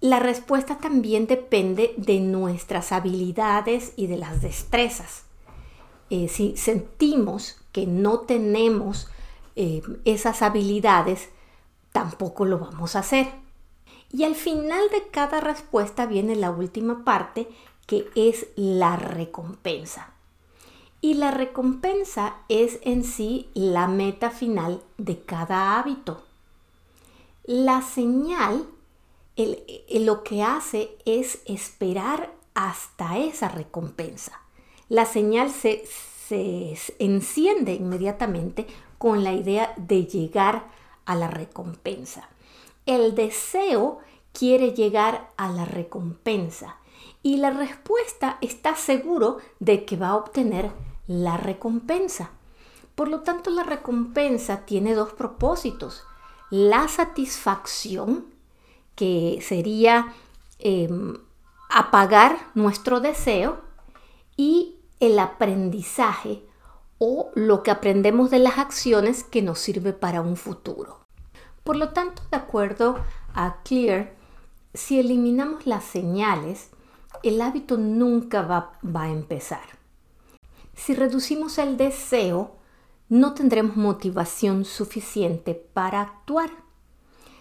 La 0.00 0.18
respuesta 0.18 0.78
también 0.78 1.26
depende 1.26 1.92
de 1.98 2.20
nuestras 2.20 2.90
habilidades 2.90 3.92
y 3.96 4.06
de 4.06 4.16
las 4.16 4.40
destrezas. 4.40 5.24
Eh, 6.08 6.28
si 6.28 6.56
sentimos 6.56 7.58
que 7.72 7.86
no 7.86 8.20
tenemos 8.20 9.08
eh, 9.56 9.82
esas 10.06 10.40
habilidades, 10.40 11.28
tampoco 11.92 12.46
lo 12.46 12.58
vamos 12.58 12.96
a 12.96 13.00
hacer. 13.00 13.28
Y 14.10 14.24
al 14.24 14.36
final 14.36 14.82
de 14.90 15.08
cada 15.10 15.40
respuesta 15.40 16.06
viene 16.06 16.34
la 16.34 16.50
última 16.50 17.04
parte, 17.04 17.48
que 17.86 18.08
es 18.14 18.46
la 18.56 18.96
recompensa. 18.96 20.14
Y 21.02 21.14
la 21.14 21.30
recompensa 21.30 22.36
es 22.48 22.78
en 22.82 23.04
sí 23.04 23.50
la 23.52 23.86
meta 23.86 24.30
final 24.30 24.82
de 24.96 25.20
cada 25.20 25.78
hábito. 25.78 26.22
La 27.44 27.82
señal 27.82 28.66
lo 29.90 30.22
que 30.22 30.42
hace 30.42 30.96
es 31.04 31.40
esperar 31.44 32.32
hasta 32.54 33.18
esa 33.18 33.48
recompensa. 33.48 34.40
La 34.88 35.04
señal 35.06 35.50
se, 35.50 35.84
se 36.26 36.76
enciende 36.98 37.74
inmediatamente 37.74 38.66
con 38.98 39.24
la 39.24 39.32
idea 39.32 39.72
de 39.76 40.04
llegar 40.06 40.66
a 41.06 41.14
la 41.14 41.28
recompensa. 41.28 42.28
El 42.86 43.14
deseo 43.14 43.98
quiere 44.32 44.72
llegar 44.72 45.30
a 45.36 45.50
la 45.50 45.64
recompensa 45.64 46.76
y 47.22 47.36
la 47.36 47.50
respuesta 47.50 48.38
está 48.40 48.74
seguro 48.74 49.38
de 49.58 49.84
que 49.84 49.96
va 49.96 50.08
a 50.08 50.16
obtener 50.16 50.70
la 51.06 51.36
recompensa. 51.36 52.30
Por 52.94 53.08
lo 53.08 53.20
tanto, 53.20 53.50
la 53.50 53.62
recompensa 53.62 54.64
tiene 54.66 54.94
dos 54.94 55.12
propósitos. 55.12 56.04
La 56.50 56.88
satisfacción, 56.88 58.26
que 59.00 59.38
sería 59.40 60.12
em, 60.58 61.16
apagar 61.70 62.36
nuestro 62.54 63.00
deseo, 63.00 63.62
y 64.36 64.76
el 65.00 65.18
aprendizaje 65.18 66.42
o 66.98 67.30
lo 67.34 67.62
que 67.62 67.70
aprendemos 67.70 68.30
de 68.30 68.40
las 68.40 68.58
acciones 68.58 69.24
que 69.24 69.40
nos 69.40 69.58
sirve 69.58 69.94
para 69.94 70.20
un 70.20 70.36
futuro. 70.36 71.00
Por 71.64 71.76
lo 71.76 71.94
tanto, 71.94 72.20
de 72.30 72.36
acuerdo 72.36 72.98
a 73.32 73.62
Clear, 73.64 74.14
si 74.74 75.00
eliminamos 75.00 75.66
las 75.66 75.84
señales, 75.84 76.68
el 77.22 77.40
hábito 77.40 77.78
nunca 77.78 78.42
va, 78.42 78.78
va 78.84 79.04
a 79.04 79.10
empezar. 79.10 79.78
Si 80.74 80.94
reducimos 80.94 81.56
el 81.56 81.78
deseo, 81.78 82.56
no 83.08 83.32
tendremos 83.32 83.78
motivación 83.78 84.66
suficiente 84.66 85.54
para 85.54 86.02
actuar. 86.02 86.50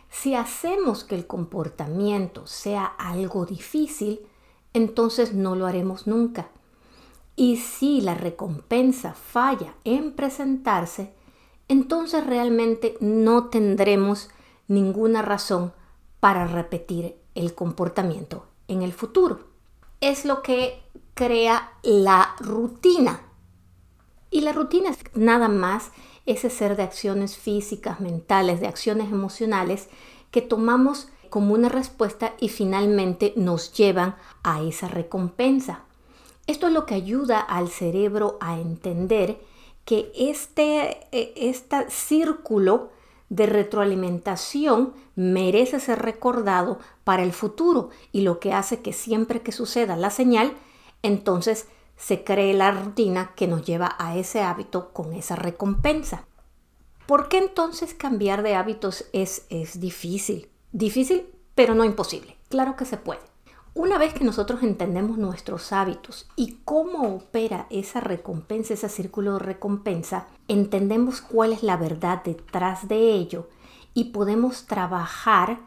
Si 0.10 0.36
hacemos 0.36 1.04
que 1.04 1.16
el 1.16 1.28
comportamiento 1.28 2.48
sea 2.48 2.86
algo 2.86 3.46
difícil, 3.46 4.22
entonces 4.74 5.34
no 5.34 5.56
lo 5.56 5.66
haremos 5.66 6.08
nunca. 6.08 6.50
Y 7.36 7.58
si 7.58 8.02
la 8.02 8.16
recompensa 8.16 9.14
falla 9.14 9.76
en 9.84 10.14
presentarse, 10.14 11.14
entonces 11.68 12.26
realmente 12.26 12.98
no 13.00 13.46
tendremos 13.46 14.30
ninguna 14.68 15.22
razón 15.22 15.74
para 16.20 16.48
repetir 16.48 17.16
el 17.36 17.56
comportamiento 17.56 18.46
en 18.68 18.82
el 18.82 18.92
futuro. 18.92 19.40
Es 20.02 20.26
lo 20.26 20.42
que 20.42 20.82
crea 21.14 21.72
la 21.84 22.36
rutina. 22.40 23.22
Y 24.32 24.42
la 24.42 24.52
rutina 24.54 24.90
es 24.90 25.00
nada 25.14 25.48
más 25.48 25.92
ese 26.26 26.50
ser 26.50 26.76
de 26.76 26.84
acciones 26.84 27.38
físicas, 27.38 28.00
mentales, 28.00 28.60
de 28.60 28.68
acciones 28.68 29.12
emocionales 29.12 29.88
que 30.32 30.42
tomamos 30.42 31.10
como 31.30 31.54
una 31.54 31.70
respuesta 31.70 32.34
y 32.40 32.50
finalmente 32.50 33.34
nos 33.36 33.74
llevan 33.74 34.16
a 34.44 34.62
esa 34.62 34.88
recompensa. 34.88 35.82
Esto 36.48 36.68
es 36.68 36.74
lo 36.74 36.86
que 36.86 36.96
ayuda 36.96 37.40
al 37.40 37.70
cerebro 37.70 38.38
a 38.42 38.60
entender 38.60 39.40
que 39.86 40.12
este, 40.16 41.08
este 41.12 41.90
círculo 41.90 42.90
de 43.30 43.46
retroalimentación 43.46 44.94
merece 45.16 45.80
ser 45.80 46.00
recordado 46.00 46.80
para 47.04 47.24
el 47.24 47.34
futuro 47.34 47.90
y 48.12 48.22
lo 48.22 48.40
que 48.40 48.54
hace 48.54 48.82
que 48.82 48.94
siempre 48.94 49.42
que 49.42 49.52
suceda 49.52 49.96
la 49.96 50.10
señal, 50.10 50.54
entonces 51.04 51.68
se 52.00 52.24
cree 52.24 52.54
la 52.54 52.72
rutina 52.72 53.34
que 53.36 53.46
nos 53.46 53.66
lleva 53.66 53.96
a 54.00 54.16
ese 54.16 54.42
hábito 54.42 54.94
con 54.94 55.14
esa 55.14 55.36
recompensa. 55.36 56.24
¿Por 57.06 57.28
qué 57.28 57.40
entonces 57.40 57.94
cambiar 57.94 58.42
de 58.42 58.56
hábitos 58.56 59.06
es, 59.12 59.46
es 59.50 59.82
difícil? 59.82 60.48
Difícil, 60.72 61.28
pero 61.56 61.76
no 61.76 61.84
imposible. 61.84 62.38
Claro 62.48 62.78
que 62.78 62.86
se 62.86 62.98
puede. 62.98 63.20
Una 63.74 63.98
vez 63.98 64.14
que 64.14 64.24
nosotros 64.24 64.64
entendemos 64.64 65.18
nuestros 65.18 65.74
hábitos 65.74 66.28
y 66.36 66.60
cómo 66.64 67.16
opera 67.16 67.68
esa 67.70 68.00
recompensa, 68.00 68.74
ese 68.74 68.90
círculo 68.90 69.34
de 69.34 69.40
recompensa, 69.40 70.28
entendemos 70.48 71.22
cuál 71.22 71.52
es 71.52 71.64
la 71.64 71.76
verdad 71.76 72.24
detrás 72.24 72.88
de 72.88 73.14
ello 73.14 73.50
y 73.94 74.06
podemos 74.06 74.66
trabajar 74.66 75.60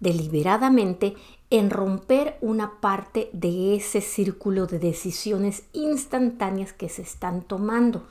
deliberadamente 0.00 1.14
en 1.50 1.70
romper 1.70 2.38
una 2.40 2.80
parte 2.80 3.30
de 3.32 3.76
ese 3.76 4.00
círculo 4.00 4.66
de 4.66 4.78
decisiones 4.78 5.64
instantáneas 5.72 6.72
que 6.72 6.88
se 6.88 7.02
están 7.02 7.42
tomando. 7.42 8.06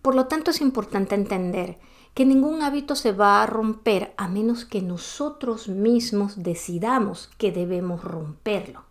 Por 0.00 0.14
lo 0.14 0.26
tanto, 0.26 0.50
es 0.50 0.60
importante 0.60 1.14
entender 1.14 1.78
que 2.14 2.26
ningún 2.26 2.62
hábito 2.62 2.94
se 2.94 3.12
va 3.12 3.42
a 3.42 3.46
romper 3.46 4.12
a 4.16 4.28
menos 4.28 4.64
que 4.64 4.82
nosotros 4.82 5.68
mismos 5.68 6.42
decidamos 6.42 7.30
que 7.38 7.52
debemos 7.52 8.04
romperlo. 8.04 8.84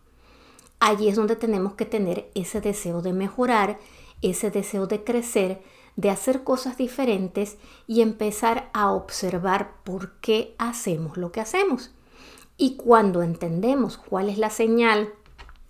Allí 0.80 1.08
es 1.08 1.16
donde 1.16 1.36
tenemos 1.36 1.74
que 1.74 1.86
tener 1.86 2.32
ese 2.34 2.62
deseo 2.62 3.04
de 3.04 3.14
mejorar, 3.14 3.78
ese 4.24 4.50
deseo 4.50 4.88
de 4.88 5.04
crecer, 5.04 5.62
de 5.96 6.10
hacer 6.10 6.44
cosas 6.44 6.78
diferentes 6.78 7.58
y 7.86 8.02
empezar 8.02 8.72
a 8.74 8.92
observar 8.92 9.76
por 9.84 10.14
qué 10.22 10.56
hacemos 10.58 11.18
lo 11.18 11.32
que 11.32 11.42
hacemos. 11.42 11.92
Y 12.62 12.76
cuando 12.76 13.24
entendemos 13.24 13.98
cuál 13.98 14.30
es 14.30 14.38
la 14.38 14.52
señal, 14.52 15.12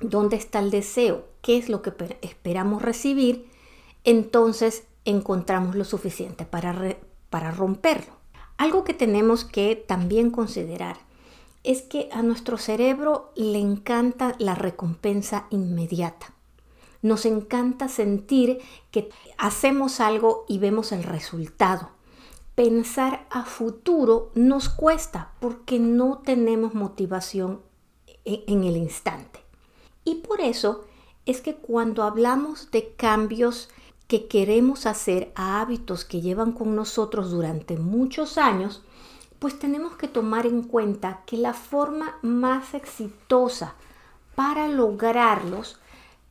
dónde 0.02 0.36
está 0.36 0.60
el 0.60 0.72
deseo, 0.72 1.24
qué 1.42 1.58
es 1.58 1.70
lo 1.70 1.82
que 1.82 1.94
esperamos 2.22 2.82
recibir, 2.82 3.50
entonces 4.04 4.84
encontramos 5.06 5.76
lo 5.76 5.86
suficiente 5.86 6.44
para, 6.44 6.98
para 7.30 7.52
romperlo. 7.52 8.12
Algo 8.58 8.84
que 8.84 8.94
tenemos 8.94 9.46
que 9.46 9.78
también 9.78 10.32
considerar 10.32 10.98
es 11.64 11.82
que 11.82 12.10
a 12.12 12.24
nuestro 12.24 12.58
cerebro 12.58 13.32
le 13.38 13.60
encanta 13.60 14.36
la 14.38 14.56
recompensa 14.56 15.48
inmediata. 15.50 16.34
Nos 17.02 17.26
encanta 17.26 17.88
sentir 17.88 18.60
que 18.92 19.08
hacemos 19.38 20.02
algo 20.02 20.44
y 20.50 20.60
vemos 20.60 20.92
el 20.92 21.04
resultado 21.04 21.92
pensar 22.62 23.26
a 23.32 23.44
futuro 23.44 24.30
nos 24.36 24.70
cuesta 24.70 25.32
porque 25.40 25.80
no 25.80 26.20
tenemos 26.20 26.76
motivación 26.76 27.60
e-, 28.24 28.44
en 28.46 28.66
el 28.66 28.78
instante. 28.78 29.40
Y 30.04 30.18
por 30.18 30.42
eso 30.42 30.86
es 31.26 31.42
que 31.42 31.56
cuando 31.56 32.04
hablamos 32.04 32.70
de 32.70 32.94
cambios 32.94 33.72
que 34.08 34.28
queremos 34.28 34.86
hacer 34.86 35.32
a 35.34 35.60
hábitos 35.60 36.06
que 36.06 36.22
llevan 36.22 36.52
con 36.52 36.76
nosotros 36.76 37.32
durante 37.32 37.78
muchos 37.78 38.38
años, 38.38 38.84
pues 39.40 39.58
tenemos 39.58 39.96
que 39.96 40.08
tomar 40.08 40.46
en 40.46 40.62
cuenta 40.62 41.24
que 41.26 41.38
la 41.38 41.56
forma 41.56 42.20
más 42.22 42.76
exitosa 42.76 43.74
para 44.36 44.68
lograrlos 44.68 45.80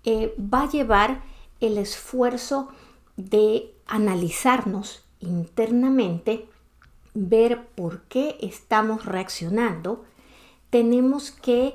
eh, 0.04 0.32
va 0.38 0.62
a 0.62 0.70
llevar 0.70 1.24
el 1.58 1.76
esfuerzo 1.76 2.68
de 3.16 3.74
analizarnos 3.88 5.09
internamente, 5.20 6.48
ver 7.14 7.66
por 7.68 8.02
qué 8.02 8.36
estamos 8.40 9.04
reaccionando, 9.04 10.04
tenemos 10.70 11.30
que 11.30 11.74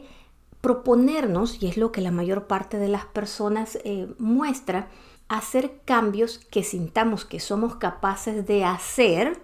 proponernos, 0.62 1.62
y 1.62 1.68
es 1.68 1.78
lo 1.78 1.92
que 1.92 2.02
la 2.02 2.12
mayor 2.12 2.48
parte 2.48 2.78
de 2.78 2.88
las 2.88 3.06
personas 3.06 3.78
eh, 3.84 4.08
muestra, 4.18 4.90
hacer 5.28 5.82
cambios 5.86 6.38
que 6.38 6.64
sintamos 6.64 7.26
que 7.26 7.40
somos 7.40 7.76
capaces 7.76 8.46
de 8.46 8.64
hacer, 8.64 9.42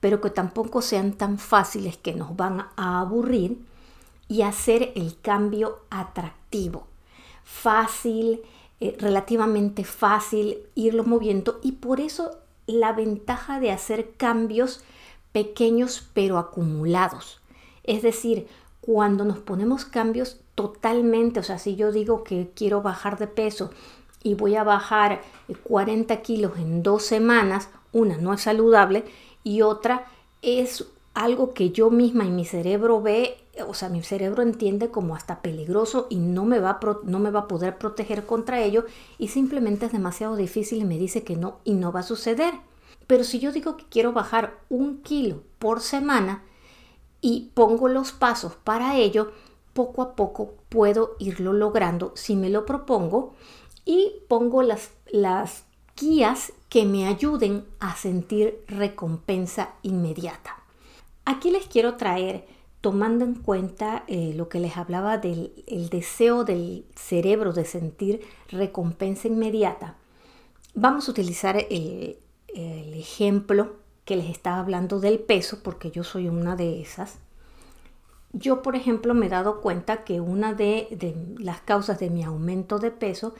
pero 0.00 0.20
que 0.20 0.30
tampoco 0.30 0.82
sean 0.82 1.12
tan 1.12 1.38
fáciles 1.38 1.96
que 1.96 2.14
nos 2.14 2.36
van 2.36 2.66
a 2.76 3.00
aburrir, 3.00 3.64
y 4.26 4.42
hacer 4.42 4.92
el 4.96 5.20
cambio 5.20 5.80
atractivo, 5.90 6.86
fácil, 7.44 8.40
eh, 8.80 8.96
relativamente 8.98 9.84
fácil, 9.84 10.58
irlo 10.74 11.04
moviendo, 11.04 11.60
y 11.62 11.72
por 11.72 12.00
eso 12.00 12.38
la 12.66 12.92
ventaja 12.92 13.60
de 13.60 13.70
hacer 13.70 14.12
cambios 14.16 14.82
pequeños 15.32 16.08
pero 16.14 16.38
acumulados. 16.38 17.40
Es 17.82 18.02
decir, 18.02 18.46
cuando 18.80 19.24
nos 19.24 19.38
ponemos 19.38 19.84
cambios 19.84 20.38
totalmente, 20.54 21.40
o 21.40 21.42
sea, 21.42 21.58
si 21.58 21.76
yo 21.76 21.92
digo 21.92 22.22
que 22.24 22.50
quiero 22.54 22.82
bajar 22.82 23.18
de 23.18 23.26
peso 23.26 23.70
y 24.22 24.34
voy 24.34 24.56
a 24.56 24.64
bajar 24.64 25.22
40 25.64 26.22
kilos 26.22 26.58
en 26.58 26.82
dos 26.82 27.02
semanas, 27.04 27.68
una 27.92 28.16
no 28.16 28.32
es 28.32 28.42
saludable 28.42 29.04
y 29.42 29.62
otra 29.62 30.06
es 30.42 30.84
algo 31.14 31.54
que 31.54 31.70
yo 31.70 31.90
misma 31.90 32.24
y 32.24 32.30
mi 32.30 32.44
cerebro 32.44 33.00
ve, 33.00 33.36
o 33.68 33.74
sea, 33.74 33.88
mi 33.88 34.02
cerebro 34.02 34.42
entiende 34.42 34.90
como 34.90 35.14
hasta 35.14 35.40
peligroso 35.40 36.06
y 36.10 36.16
no 36.16 36.44
me 36.44 36.58
va 36.58 36.70
a, 36.70 36.80
no 37.04 37.18
me 37.18 37.30
va 37.30 37.40
a 37.40 37.48
poder 37.48 37.78
proteger 37.78 38.26
contra 38.26 38.60
ello 38.60 38.84
y 39.18 39.28
simplemente 39.28 39.86
es 39.86 39.92
demasiado 39.92 40.36
difícil 40.36 40.80
y 40.80 40.84
me 40.84 40.98
dice 40.98 41.22
que 41.22 41.36
no 41.36 41.58
y 41.64 41.74
no 41.74 41.92
va 41.92 42.00
a 42.00 42.04
suceder. 42.04 42.54
Pero 43.06 43.24
si 43.24 43.38
yo 43.38 43.52
digo 43.52 43.76
que 43.76 43.84
quiero 43.88 44.12
bajar 44.12 44.58
un 44.68 45.02
kilo 45.02 45.42
por 45.58 45.80
semana, 45.80 46.42
y 47.24 47.50
pongo 47.54 47.88
los 47.88 48.12
pasos 48.12 48.54
para 48.54 48.98
ello, 48.98 49.32
poco 49.72 50.02
a 50.02 50.14
poco 50.14 50.56
puedo 50.68 51.16
irlo 51.18 51.54
logrando 51.54 52.12
si 52.16 52.36
me 52.36 52.50
lo 52.50 52.66
propongo 52.66 53.32
y 53.86 54.12
pongo 54.28 54.62
las, 54.62 54.90
las 55.10 55.64
guías 55.96 56.52
que 56.68 56.84
me 56.84 57.06
ayuden 57.06 57.64
a 57.80 57.96
sentir 57.96 58.62
recompensa 58.68 59.72
inmediata. 59.80 60.62
Aquí 61.24 61.50
les 61.50 61.66
quiero 61.66 61.94
traer, 61.94 62.46
tomando 62.84 63.24
en 63.24 63.32
cuenta 63.32 64.04
eh, 64.08 64.34
lo 64.36 64.50
que 64.50 64.60
les 64.60 64.76
hablaba 64.76 65.16
del 65.16 65.54
deseo 65.90 66.44
del 66.44 66.84
cerebro 66.94 67.54
de 67.54 67.64
sentir 67.64 68.20
recompensa 68.50 69.26
inmediata, 69.26 69.96
vamos 70.74 71.08
a 71.08 71.12
utilizar 71.12 71.56
el, 71.70 72.18
el 72.48 72.92
ejemplo 72.92 73.76
que 74.04 74.16
les 74.16 74.28
estaba 74.28 74.58
hablando 74.58 75.00
del 75.00 75.18
peso, 75.18 75.62
porque 75.62 75.90
yo 75.90 76.04
soy 76.04 76.28
una 76.28 76.56
de 76.56 76.82
esas. 76.82 77.20
Yo, 78.34 78.60
por 78.60 78.76
ejemplo, 78.76 79.14
me 79.14 79.28
he 79.28 79.30
dado 79.30 79.62
cuenta 79.62 80.04
que 80.04 80.20
una 80.20 80.52
de, 80.52 81.16
las 81.38 81.62
causas 81.62 81.98
de 81.98 82.10
mi 82.10 82.22
aumento 82.22 82.78
de 82.78 82.90
peso 82.90 83.34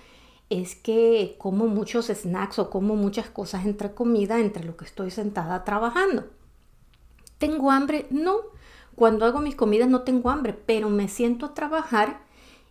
es 0.49 0.75
que 0.75 1.37
como 1.37 1.67
muchos 1.67 2.07
snacks 2.07 2.59
o 2.61 2.71
como 2.71 2.97
muchas 2.97 3.29
cosas 3.29 3.67
entre 3.67 3.93
comida 3.93 4.41
entre 4.41 4.65
lo 4.65 4.79
que 4.79 4.87
estoy 4.87 5.11
sentada 5.11 5.65
trabajando. 5.65 6.31
¿Tengo 7.37 7.71
hambre? 7.71 8.07
No. 8.09 8.54
Cuando 8.97 9.25
hago 9.25 9.41
mis 9.41 9.57
comidas 9.57 9.89
no 9.89 10.03
tengo 10.03 10.31
hambre, 10.31 10.53
pero 10.53 10.89
me 10.89 11.09
siento 11.09 11.47
a 11.47 11.55
trabajar 11.55 12.23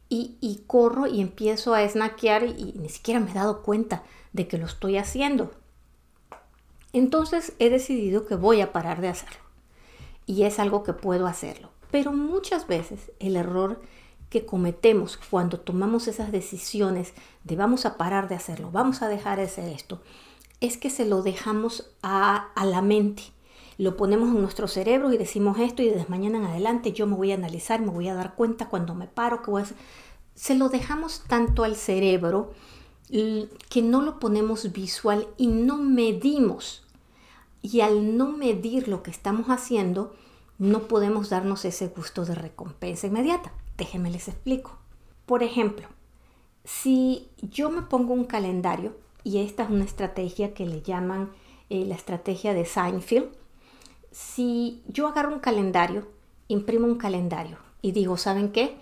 y, 0.10 0.64
corro 0.68 1.08
y 1.08 1.22
empiezo 1.22 1.74
a 1.74 1.88
snackear 1.88 2.44
y 2.44 2.76
ni 2.78 2.90
siquiera 2.90 3.20
me 3.20 3.32
he 3.32 3.34
dado 3.34 3.64
cuenta 3.64 4.04
de 4.32 4.48
que 4.48 4.60
lo 4.60 4.68
estoy 4.68 4.98
haciendo. 4.98 5.52
Entonces 6.94 7.54
he 7.58 7.72
decidido 7.72 8.28
que 8.28 8.36
voy 8.36 8.62
a 8.62 8.72
parar 8.72 9.02
de 9.02 9.08
hacerlo. 9.08 9.40
Y 10.28 10.44
es 10.44 10.60
algo 10.60 10.84
que 10.84 10.94
puedo 10.94 11.26
hacerlo. 11.26 11.70
Pero 11.90 12.14
muchas 12.14 12.68
veces 12.68 13.12
el 13.20 13.36
error 13.36 13.82
que 14.34 14.46
cometemos 14.48 15.20
cuando 15.30 15.60
tomamos 15.60 16.08
esas 16.08 16.32
decisiones 16.32 17.14
de 17.44 17.56
vamos 17.56 17.86
a 17.86 17.98
parar 17.98 18.28
de 18.30 18.34
hacerlo, 18.34 18.72
vamos 18.72 19.04
a 19.04 19.08
dejar 19.08 19.38
de 19.38 19.46
hacer 19.46 19.70
esto, 19.70 20.02
es 20.60 20.78
que 20.78 20.90
se 20.90 21.06
lo 21.06 21.22
dejamos 21.22 21.92
a, 22.02 22.52
la 22.64 22.82
mente. 22.82 23.24
Lo 23.78 23.98
ponemos 23.98 24.30
en 24.30 24.42
nuestro 24.42 24.68
cerebro 24.68 25.12
y 25.12 25.18
decimos 25.18 25.60
esto 25.60 25.82
y 25.82 25.90
desde 25.90 26.10
mañana 26.10 26.38
en 26.38 26.46
adelante 26.46 26.92
yo 26.92 27.08
me 27.08 27.16
voy 27.16 27.32
a 27.32 27.36
analizar, 27.36 27.82
me 27.82 27.92
voy 27.92 28.08
a 28.08 28.16
dar 28.16 28.36
cuenta 28.36 28.70
cuando 28.70 28.96
me 28.96 29.08
paro, 29.08 29.42
que 29.42 29.52
voy 29.52 29.62
a 29.62 29.66
hacer. 29.66 29.78
Se 30.36 30.56
lo 30.56 30.70
dejamos 30.70 31.24
tanto 31.28 31.64
al 31.64 31.76
cerebro 31.76 32.52
que 33.10 33.82
no 33.82 34.02
lo 34.02 34.20
ponemos 34.20 34.72
visual 34.72 35.28
y 35.38 35.48
no 35.48 35.78
medimos 35.78 36.84
y 37.62 37.82
al 37.82 38.18
no 38.18 38.32
medir 38.32 38.88
lo 38.88 39.04
que 39.04 39.12
estamos 39.12 39.48
haciendo, 39.48 40.14
no 40.60 40.88
podemos 40.88 41.30
darnos 41.30 41.64
ese 41.66 41.88
gusto 41.88 42.26
de 42.26 42.36
recompensa 42.36 43.08
inmediata. 43.08 43.54
Déjenme 43.78 44.12
les 44.12 44.28
explico. 44.28 44.78
Por 45.26 45.44
ejemplo, 45.44 45.88
si 46.66 47.30
yo 47.42 47.70
me 47.70 47.82
pongo 47.82 48.14
un 48.14 48.26
calendario, 48.26 48.98
y 49.24 49.38
esta 49.40 49.64
es 49.64 49.70
una 49.70 49.86
estrategia 49.86 50.54
que 50.54 50.66
le 50.66 50.82
llaman 50.82 51.32
eh, 51.70 51.86
la 51.86 51.96
estrategia 51.96 52.54
de 52.54 52.66
Seinfeld, 52.66 53.30
si 54.14 54.84
yo 54.88 55.08
agarro 55.08 55.34
un 55.34 55.40
calendario, 55.40 56.08
imprimo 56.48 56.86
un 56.86 56.98
calendario 56.98 57.58
y 57.82 57.92
digo, 57.94 58.16
¿saben 58.16 58.52
qué? 58.52 58.78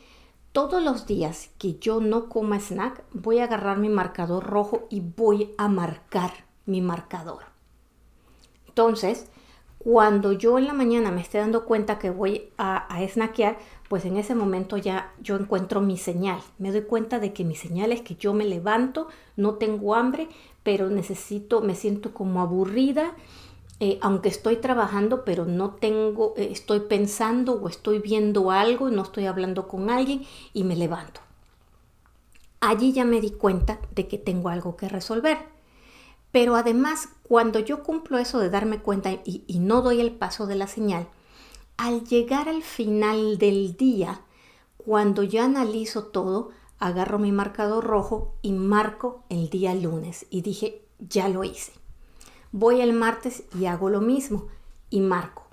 Todos 0.51 0.83
los 0.83 1.07
días 1.07 1.49
que 1.57 1.79
yo 1.79 2.01
no 2.01 2.27
coma 2.27 2.59
snack, 2.59 3.05
voy 3.13 3.39
a 3.39 3.45
agarrar 3.45 3.77
mi 3.77 3.87
marcador 3.87 4.43
rojo 4.43 4.87
y 4.89 4.99
voy 4.99 5.53
a 5.57 5.69
marcar 5.69 6.31
mi 6.65 6.81
marcador. 6.81 7.43
Entonces, 8.67 9.27
cuando 9.77 10.33
yo 10.33 10.57
en 10.57 10.67
la 10.67 10.73
mañana 10.73 11.11
me 11.11 11.21
esté 11.21 11.37
dando 11.37 11.65
cuenta 11.65 11.97
que 11.97 12.09
voy 12.09 12.51
a, 12.57 12.93
a 12.93 13.01
pues 13.87 14.05
en 14.05 14.17
ese 14.17 14.35
momento 14.35 14.75
ya 14.77 15.13
yo 15.21 15.37
encuentro 15.37 15.79
mi 15.79 15.97
señal. 15.97 16.39
Me 16.59 16.71
doy 16.71 16.81
cuenta 16.81 17.19
de 17.19 17.31
que 17.31 17.45
mi 17.45 17.55
señal 17.55 17.93
es 17.93 18.01
que 18.01 18.15
yo 18.15 18.33
me 18.33 18.45
levanto, 18.45 19.07
no 19.37 19.55
tengo 19.55 19.95
hambre, 19.95 20.27
pero 20.63 20.89
necesito, 20.89 21.61
me 21.61 21.75
siento 21.75 22.13
como 22.13 22.41
aburrida, 22.41 23.15
eh, 23.83 23.97
aunque 23.99 24.29
estoy 24.29 24.57
trabajando, 24.57 25.25
pero 25.25 25.45
no 25.45 25.71
tengo, 25.71 26.35
eh, 26.37 26.49
estoy 26.51 26.81
pensando 26.81 27.53
o 27.53 27.67
estoy 27.67 27.97
viendo 27.97 28.51
algo 28.51 28.87
y 28.87 28.91
no 28.91 29.01
estoy 29.01 29.25
hablando 29.25 29.67
con 29.67 29.89
alguien 29.89 30.23
y 30.53 30.63
me 30.63 30.75
levanto. 30.75 31.19
Allí 32.59 32.93
ya 32.93 33.05
me 33.05 33.19
di 33.19 33.31
cuenta 33.31 33.79
de 33.95 34.07
que 34.07 34.19
tengo 34.19 34.49
algo 34.49 34.75
que 34.75 34.87
resolver. 34.87 35.39
Pero 36.31 36.55
además, 36.55 37.09
cuando 37.23 37.57
yo 37.57 37.81
cumplo 37.81 38.19
eso 38.19 38.37
de 38.37 38.51
darme 38.51 38.83
cuenta 38.83 39.13
y, 39.25 39.43
no 39.57 39.81
doy 39.81 39.99
el 39.99 40.11
paso 40.11 40.45
de 40.45 40.55
la 40.55 40.67
señal, 40.67 41.07
al 41.75 42.03
llegar 42.03 42.49
al 42.49 42.61
final 42.61 43.39
del 43.39 43.75
día, 43.77 44.21
cuando 44.77 45.23
yo 45.23 45.41
analizo 45.41 46.03
todo, 46.03 46.51
agarro 46.77 47.17
mi 47.17 47.31
marcador 47.31 47.83
rojo 47.83 48.35
y 48.43 48.51
marco 48.51 49.23
el 49.29 49.49
día 49.49 49.73
lunes. 49.73 50.27
Y 50.29 50.43
dije, 50.43 50.83
ya 50.99 51.29
lo 51.29 51.43
hice. 51.43 51.80
Voy 52.51 52.81
el 52.81 52.93
martes 52.93 53.43
y 53.57 53.65
hago 53.65 53.89
lo 53.89 54.01
mismo 54.01 54.47
y 54.89 54.99
marco. 55.01 55.47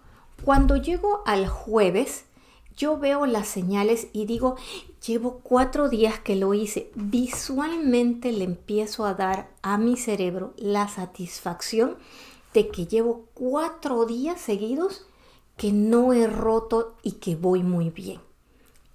Cuando 0.45 0.77
llego 0.77 1.23
al 1.27 1.49
jueves, 1.49 2.25
yo 2.77 2.97
veo 2.97 3.27
las 3.27 3.49
señales 3.49 4.09
y 4.13 4.27
digo, 4.27 4.57
llevo 5.05 5.41
cuatro 5.43 5.89
días 5.89 6.21
que 6.21 6.37
lo 6.37 6.55
hice. 6.55 6.91
Visualmente 6.95 8.33
le 8.33 8.45
empiezo 8.45 9.05
a 9.05 9.15
dar 9.15 9.51
a 9.63 9.79
mi 9.79 9.97
cerebro 9.97 10.55
la 10.57 10.89
satisfacción 10.89 11.97
de 12.55 12.69
que 12.69 12.87
llevo 12.87 13.27
cuatro 13.35 14.07
días 14.07 14.41
seguidos 14.41 15.07
que 15.57 15.73
no 15.73 16.13
he 16.13 16.27
roto 16.29 16.97
y 17.03 17.13
que 17.13 17.35
voy 17.35 17.63
muy 17.63 17.91
bien. 17.91 18.21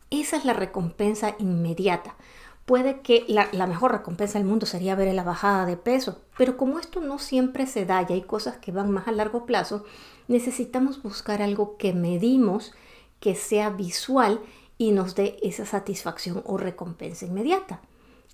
Esa 0.10 0.38
es 0.38 0.46
la 0.46 0.54
recompensa 0.54 1.36
inmediata. 1.40 2.16
Puede 2.66 3.02
que 3.02 3.26
la, 3.28 3.68
mejor 3.68 3.92
recompensa 3.92 4.40
del 4.40 4.48
mundo 4.48 4.66
sería 4.66 4.96
ver 4.96 5.14
la 5.14 5.24
bajada 5.24 5.66
de 5.66 5.76
peso, 5.76 6.22
pero 6.38 6.56
como 6.56 6.80
esto 6.80 7.02
no 7.02 7.20
siempre 7.20 7.68
se 7.68 7.86
da 7.86 8.06
y 8.08 8.14
hay 8.14 8.22
cosas 8.22 8.58
que 8.58 8.72
van 8.72 8.90
más 8.90 9.08
a 9.08 9.12
largo 9.12 9.46
plazo, 9.46 9.84
necesitamos 10.30 11.04
buscar 11.04 11.42
algo 11.42 11.76
que 11.78 11.94
medimos 11.94 12.74
que 13.20 13.36
sea 13.36 13.70
visual 13.70 14.40
y 14.78 14.92
nos 14.92 15.16
dé 15.16 15.38
esa 15.42 15.66
satisfacción 15.66 16.42
o 16.46 16.58
recompensa 16.58 17.26
inmediata. 17.26 17.82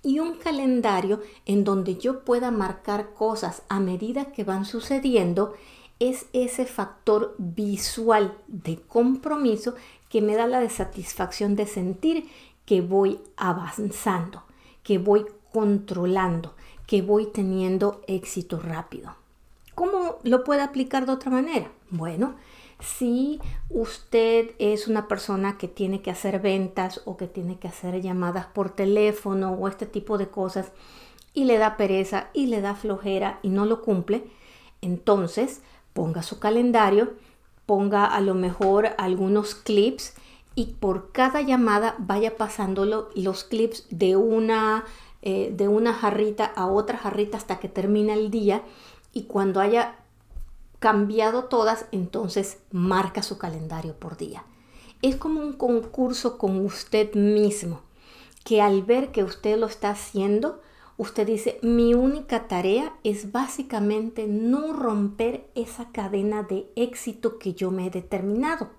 Y 0.02 0.20
un 0.20 0.36
calendario 0.36 1.20
en 1.44 1.64
donde 1.64 1.96
yo 1.96 2.24
pueda 2.24 2.50
marcar 2.52 3.12
cosas 3.12 3.62
a 3.68 3.80
medida 3.80 4.26
que 4.26 4.44
van 4.44 4.64
sucediendo 4.64 5.54
es 5.98 6.26
ese 6.32 6.64
factor 6.64 7.34
visual 7.36 8.38
de 8.46 8.80
compromiso 8.80 9.74
que 10.08 10.22
me 10.22 10.34
da 10.34 10.46
la 10.46 10.68
satisfacción 10.70 11.54
de 11.54 11.66
sentir 11.66 12.28
que 12.70 12.82
voy 12.82 13.18
avanzando, 13.36 14.44
que 14.84 14.98
voy 14.98 15.26
controlando, 15.52 16.54
que 16.86 17.02
voy 17.02 17.26
teniendo 17.26 18.00
éxito 18.06 18.60
rápido. 18.60 19.16
¿Cómo 19.74 20.18
lo 20.22 20.44
puede 20.44 20.62
aplicar 20.62 21.04
de 21.04 21.10
otra 21.10 21.32
manera? 21.32 21.68
Bueno, 21.90 22.36
si 22.78 23.40
usted 23.70 24.52
es 24.60 24.86
una 24.86 25.08
persona 25.08 25.58
que 25.58 25.66
tiene 25.66 26.00
que 26.00 26.12
hacer 26.12 26.38
ventas 26.38 27.00
o 27.06 27.16
que 27.16 27.26
tiene 27.26 27.58
que 27.58 27.66
hacer 27.66 28.00
llamadas 28.02 28.46
por 28.46 28.70
teléfono 28.70 29.50
o 29.50 29.66
este 29.66 29.86
tipo 29.86 30.16
de 30.16 30.28
cosas 30.28 30.70
y 31.34 31.46
le 31.46 31.58
da 31.58 31.76
pereza 31.76 32.28
y 32.34 32.46
le 32.46 32.60
da 32.60 32.76
flojera 32.76 33.40
y 33.42 33.48
no 33.48 33.66
lo 33.66 33.82
cumple, 33.82 34.22
entonces 34.80 35.62
ponga 35.92 36.22
su 36.22 36.38
calendario, 36.38 37.14
ponga 37.66 38.04
a 38.04 38.20
lo 38.20 38.36
mejor 38.36 38.90
algunos 38.96 39.56
clips 39.56 40.14
y 40.60 40.74
por 40.78 41.10
cada 41.10 41.40
llamada 41.40 41.94
vaya 41.96 42.36
pasándolo 42.36 43.08
los 43.14 43.44
clips 43.44 43.86
de 43.88 44.16
una, 44.16 44.84
eh, 45.22 45.54
de 45.56 45.68
una 45.68 45.94
jarrita 45.94 46.44
a 46.44 46.66
otra 46.66 46.98
jarrita 46.98 47.38
hasta 47.38 47.58
que 47.58 47.70
termine 47.70 48.12
el 48.12 48.30
día 48.30 48.62
y 49.14 49.22
cuando 49.22 49.60
haya 49.60 49.96
cambiado 50.78 51.44
todas, 51.44 51.86
entonces 51.92 52.58
marca 52.72 53.22
su 53.22 53.38
calendario 53.38 53.94
por 53.94 54.18
día. 54.18 54.44
Es 55.00 55.16
como 55.16 55.40
un 55.40 55.54
concurso 55.54 56.36
con 56.36 56.62
usted 56.62 57.14
mismo, 57.14 57.80
que 58.44 58.60
al 58.60 58.82
ver 58.82 59.12
que 59.12 59.24
usted 59.24 59.58
lo 59.58 59.64
está 59.64 59.88
haciendo, 59.88 60.60
usted 60.98 61.26
dice, 61.26 61.58
mi 61.62 61.94
única 61.94 62.48
tarea 62.48 62.92
es 63.02 63.32
básicamente 63.32 64.26
no 64.26 64.74
romper 64.74 65.48
esa 65.54 65.90
cadena 65.90 66.42
de 66.42 66.70
éxito 66.76 67.38
que 67.38 67.54
yo 67.54 67.70
me 67.70 67.86
he 67.86 67.90
determinado. 67.90 68.78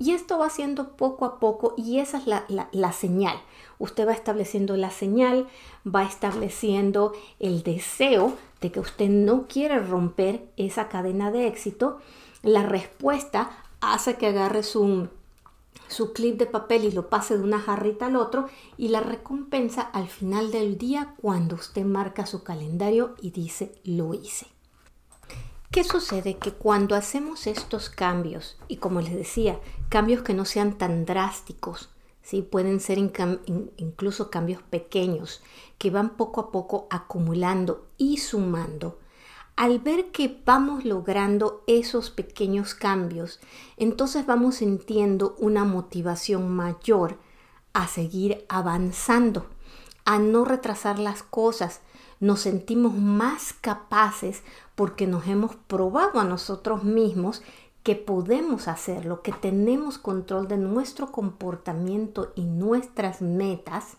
Y 0.00 0.12
esto 0.12 0.38
va 0.38 0.46
haciendo 0.46 0.96
poco 0.96 1.26
a 1.26 1.38
poco 1.38 1.74
y 1.76 1.98
esa 1.98 2.16
es 2.16 2.26
la, 2.26 2.46
la, 2.48 2.92
señal. 2.92 3.36
Usted 3.78 4.08
va 4.08 4.12
estableciendo 4.12 4.74
la 4.78 4.90
señal, 4.90 5.46
va 5.86 6.04
estableciendo 6.04 7.12
el 7.38 7.62
deseo 7.62 8.34
de 8.62 8.72
que 8.72 8.80
usted 8.80 9.10
no 9.10 9.46
quiere 9.46 9.78
romper 9.78 10.48
esa 10.56 10.88
cadena 10.88 11.30
de 11.30 11.46
éxito. 11.46 11.98
La 12.42 12.62
respuesta 12.62 13.50
hace 13.82 14.16
que 14.16 14.28
agarre 14.28 14.62
su, 14.62 15.08
su 15.88 16.14
clip 16.14 16.38
de 16.38 16.46
papel 16.46 16.84
y 16.84 16.92
lo 16.92 17.10
pase 17.10 17.36
de 17.36 17.44
una 17.44 17.60
jarrita 17.60 18.06
al 18.06 18.16
otro 18.16 18.46
y 18.78 18.88
la 18.88 19.00
recompensa 19.00 19.82
al 19.82 20.08
final 20.08 20.50
del 20.50 20.78
día 20.78 21.14
cuando 21.20 21.56
usted 21.56 21.84
marca 21.84 22.24
su 22.24 22.42
calendario 22.42 23.16
y 23.20 23.32
dice 23.32 23.74
lo 23.84 24.14
hice. 24.14 24.46
¿Qué 25.70 25.84
sucede? 25.84 26.36
Que 26.36 26.50
cuando 26.50 26.96
hacemos 26.96 27.46
estos 27.46 27.90
cambios, 27.90 28.58
y 28.66 28.78
como 28.78 29.00
les 29.00 29.14
decía, 29.14 29.60
cambios 29.88 30.22
que 30.22 30.34
no 30.34 30.44
sean 30.44 30.76
tan 30.76 31.04
drásticos, 31.04 31.90
¿sí? 32.22 32.42
pueden 32.42 32.80
ser 32.80 32.98
incluso 32.98 34.30
cambios 34.30 34.62
pequeños, 34.62 35.42
que 35.78 35.90
van 35.90 36.16
poco 36.16 36.40
a 36.40 36.50
poco 36.50 36.88
acumulando 36.90 37.86
y 37.98 38.16
sumando, 38.16 38.98
al 39.54 39.78
ver 39.78 40.10
que 40.10 40.42
vamos 40.44 40.84
logrando 40.84 41.62
esos 41.68 42.10
pequeños 42.10 42.74
cambios, 42.74 43.38
entonces 43.76 44.26
vamos 44.26 44.56
sintiendo 44.56 45.36
una 45.38 45.64
motivación 45.64 46.50
mayor 46.50 47.16
a 47.74 47.86
seguir 47.86 48.44
avanzando, 48.48 49.46
a 50.04 50.18
no 50.18 50.44
retrasar 50.44 50.98
las 50.98 51.22
cosas, 51.22 51.80
nos 52.20 52.40
sentimos 52.40 52.94
más 52.94 53.54
capaces 53.54 54.42
porque 54.74 55.06
nos 55.06 55.26
hemos 55.26 55.56
probado 55.56 56.20
a 56.20 56.24
nosotros 56.24 56.84
mismos 56.84 57.42
que 57.82 57.96
podemos 57.96 58.68
hacerlo, 58.68 59.22
que 59.22 59.32
tenemos 59.32 59.96
control 59.96 60.46
de 60.46 60.58
nuestro 60.58 61.10
comportamiento 61.10 62.32
y 62.36 62.42
nuestras 62.44 63.22
metas, 63.22 63.96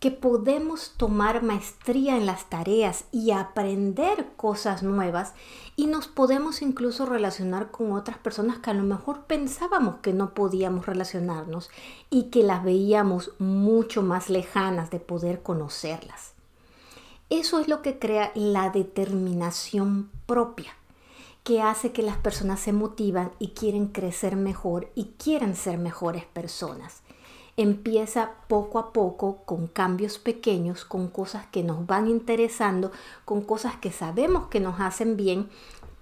que 0.00 0.10
podemos 0.10 0.94
tomar 0.96 1.42
maestría 1.42 2.16
en 2.16 2.26
las 2.26 2.48
tareas 2.48 3.04
y 3.12 3.32
aprender 3.32 4.28
cosas 4.36 4.82
nuevas 4.82 5.32
y 5.74 5.86
nos 5.86 6.06
podemos 6.06 6.62
incluso 6.62 7.06
relacionar 7.06 7.70
con 7.70 7.92
otras 7.92 8.18
personas 8.18 8.58
que 8.58 8.70
a 8.70 8.74
lo 8.74 8.82
mejor 8.82 9.24
pensábamos 9.24 9.96
que 9.96 10.12
no 10.12 10.32
podíamos 10.34 10.86
relacionarnos 10.86 11.70
y 12.10 12.24
que 12.24 12.42
las 12.42 12.64
veíamos 12.64 13.32
mucho 13.38 14.02
más 14.02 14.28
lejanas 14.30 14.90
de 14.90 15.00
poder 15.00 15.42
conocerlas. 15.42 16.35
Eso 17.28 17.58
es 17.58 17.66
lo 17.66 17.82
que 17.82 17.98
crea 17.98 18.30
la 18.36 18.70
determinación 18.70 20.10
propia, 20.26 20.76
que 21.42 21.60
hace 21.60 21.90
que 21.90 22.02
las 22.02 22.18
personas 22.18 22.60
se 22.60 22.72
motivan 22.72 23.32
y 23.40 23.48
quieren 23.48 23.88
crecer 23.88 24.36
mejor 24.36 24.92
y 24.94 25.06
quieren 25.18 25.56
ser 25.56 25.76
mejores 25.76 26.24
personas. 26.24 27.02
Empieza 27.56 28.30
poco 28.46 28.78
a 28.78 28.92
poco 28.92 29.38
con 29.44 29.66
cambios 29.66 30.18
pequeños, 30.20 30.84
con 30.84 31.08
cosas 31.08 31.46
que 31.46 31.64
nos 31.64 31.84
van 31.84 32.06
interesando, 32.06 32.92
con 33.24 33.40
cosas 33.42 33.76
que 33.76 33.90
sabemos 33.90 34.46
que 34.46 34.60
nos 34.60 34.78
hacen 34.78 35.16
bien, 35.16 35.48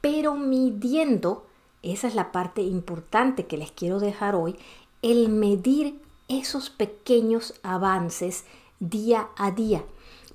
pero 0.03 0.35
midiendo, 0.35 1.47
esa 1.83 2.07
es 2.07 2.15
la 2.15 2.33
parte 2.33 2.61
importante 2.61 3.47
que 3.47 3.57
les 3.57 3.73
quiero 3.73 3.99
dejar 3.99 4.35
hoy, 4.35 4.59
el 5.01 5.31
medir 5.31 6.03
esos 6.29 6.69
pequeños 6.69 7.55
avances 7.63 8.45
día 8.79 9.29
a 9.39 9.51
día 9.51 9.85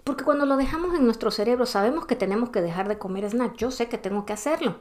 porque 0.10 0.24
cuando 0.24 0.48
lo 0.48 0.58
dejamos 0.58 0.96
en 0.96 1.06
nuestro 1.06 1.30
cerebro 1.30 1.68
sabemos 1.68 2.08
que 2.08 2.16
tenemos 2.16 2.50
que 2.50 2.64
dejar 2.64 2.88
de 2.88 2.98
comer 2.98 3.30
snack. 3.30 3.56
Yo 3.58 3.70
sé 3.70 3.90
que 3.90 4.00
tengo 4.00 4.26
que 4.26 4.34
hacerlo. 4.34 4.78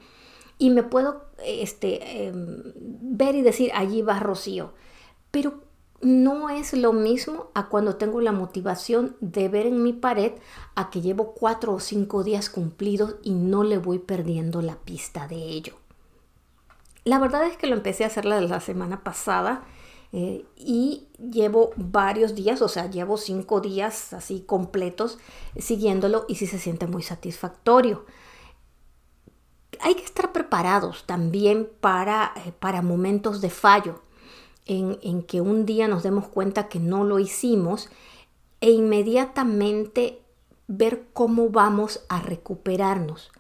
Y 0.56 0.70
me 0.70 0.82
puedo 0.82 1.26
este, 1.44 2.28
em, 2.28 2.72
ver 2.74 3.34
y 3.34 3.42
decir, 3.42 3.70
allí 3.74 4.00
va 4.00 4.20
Rocío. 4.20 4.72
Pero 5.30 5.60
no 6.00 6.48
es 6.48 6.72
lo 6.72 6.94
mismo 6.94 7.50
a 7.54 7.68
cuando 7.68 7.96
tengo 7.96 8.22
la 8.22 8.32
motivación 8.32 9.16
de 9.20 9.50
ver 9.50 9.66
en 9.66 9.82
mi 9.82 9.92
pared 9.92 10.32
a 10.74 10.88
que 10.88 11.02
llevo 11.02 11.34
cuatro 11.34 11.74
o 11.74 11.80
cinco 11.80 12.24
días 12.24 12.48
cumplidos 12.48 13.16
y 13.22 13.34
no 13.34 13.64
le 13.64 13.76
voy 13.76 13.98
perdiendo 13.98 14.62
la 14.62 14.76
pista 14.76 15.28
de 15.28 15.36
ello. 15.36 15.74
La 17.04 17.18
verdad 17.18 17.44
es 17.44 17.58
que 17.58 17.66
lo 17.66 17.76
empecé 17.76 18.04
a 18.04 18.06
hacer 18.06 18.24
la 18.24 18.60
semana 18.60 19.04
pasada 19.04 19.62
eh, 20.12 20.46
y 20.56 21.08
llevo 21.18 21.72
varios 21.76 22.34
días, 22.34 22.62
o 22.62 22.68
sea, 22.68 22.90
llevo 22.90 23.18
cinco 23.18 23.60
días 23.60 24.12
así 24.12 24.40
completos 24.40 25.18
siguiéndolo 25.56 26.24
y 26.28 26.36
sí 26.36 26.46
se 26.46 26.58
siente 26.58 26.86
muy 26.86 27.02
satisfactorio. 27.02 28.06
Hay 29.80 29.94
que 29.94 30.04
estar 30.04 30.32
preparados 30.32 31.04
también 31.04 31.68
para, 31.80 32.32
eh, 32.44 32.52
para 32.58 32.82
momentos 32.82 33.40
de 33.40 33.50
fallo, 33.50 34.02
en, 34.64 34.98
en 35.02 35.22
que 35.22 35.40
un 35.40 35.66
día 35.66 35.88
nos 35.88 36.02
demos 36.02 36.28
cuenta 36.28 36.68
que 36.68 36.80
no 36.80 37.04
lo 37.04 37.18
hicimos 37.18 37.88
e 38.60 38.70
inmediatamente 38.70 40.22
ver 40.66 41.06
cómo 41.12 41.48
vamos 41.48 42.04
a 42.08 42.20
recuperarnos 42.20 43.30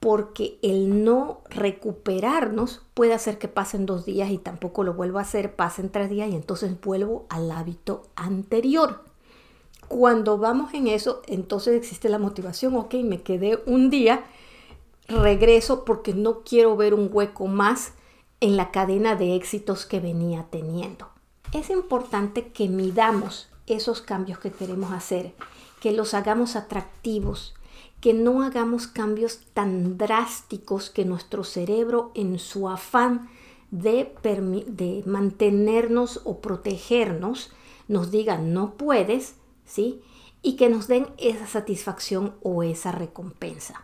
porque 0.00 0.58
el 0.62 1.04
no 1.04 1.40
recuperarnos 1.48 2.82
puede 2.94 3.14
hacer 3.14 3.38
que 3.38 3.48
pasen 3.48 3.86
dos 3.86 4.04
días 4.04 4.30
y 4.30 4.38
tampoco 4.38 4.84
lo 4.84 4.94
vuelvo 4.94 5.18
a 5.18 5.22
hacer, 5.22 5.56
pasen 5.56 5.90
tres 5.90 6.10
días 6.10 6.28
y 6.28 6.34
entonces 6.34 6.80
vuelvo 6.80 7.26
al 7.28 7.50
hábito 7.50 8.02
anterior. 8.14 9.04
Cuando 9.88 10.38
vamos 10.38 10.74
en 10.74 10.88
eso, 10.88 11.22
entonces 11.26 11.76
existe 11.76 12.08
la 12.08 12.18
motivación, 12.18 12.76
ok, 12.76 12.94
me 13.04 13.22
quedé 13.22 13.62
un 13.66 13.88
día, 13.88 14.24
regreso 15.08 15.84
porque 15.84 16.12
no 16.12 16.40
quiero 16.40 16.76
ver 16.76 16.92
un 16.92 17.08
hueco 17.12 17.46
más 17.46 17.92
en 18.40 18.56
la 18.56 18.70
cadena 18.70 19.14
de 19.14 19.36
éxitos 19.36 19.86
que 19.86 20.00
venía 20.00 20.46
teniendo. 20.50 21.08
Es 21.52 21.70
importante 21.70 22.48
que 22.48 22.68
midamos 22.68 23.48
esos 23.66 24.02
cambios 24.02 24.38
que 24.38 24.50
queremos 24.50 24.92
hacer, 24.92 25.34
que 25.80 25.92
los 25.92 26.14
hagamos 26.14 26.56
atractivos, 26.56 27.54
que 28.06 28.14
no 28.14 28.42
hagamos 28.44 28.86
cambios 28.86 29.40
tan 29.52 29.98
drásticos 29.98 30.90
que 30.90 31.04
nuestro 31.04 31.42
cerebro 31.42 32.12
en 32.14 32.38
su 32.38 32.68
afán 32.68 33.28
de, 33.72 34.14
de 34.22 35.02
mantenernos 35.06 36.20
o 36.22 36.40
protegernos 36.40 37.50
nos 37.88 38.12
diga 38.12 38.38
no 38.38 38.74
puedes, 38.74 39.34
¿sí? 39.64 40.02
Y 40.40 40.54
que 40.54 40.68
nos 40.68 40.86
den 40.86 41.08
esa 41.18 41.48
satisfacción 41.48 42.36
o 42.42 42.62
esa 42.62 42.92
recompensa. 42.92 43.82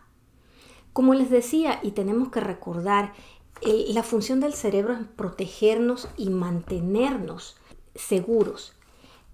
Como 0.92 1.14
les 1.14 1.28
decía, 1.28 1.80
y 1.82 1.90
tenemos 1.90 2.28
que 2.28 2.38
recordar, 2.38 3.14
eh, 3.60 3.86
la 3.88 4.04
función 4.04 4.38
del 4.38 4.54
cerebro 4.54 4.92
es 4.92 5.00
protegernos 5.16 6.08
y 6.16 6.30
mantenernos 6.30 7.56
seguros. 7.96 8.74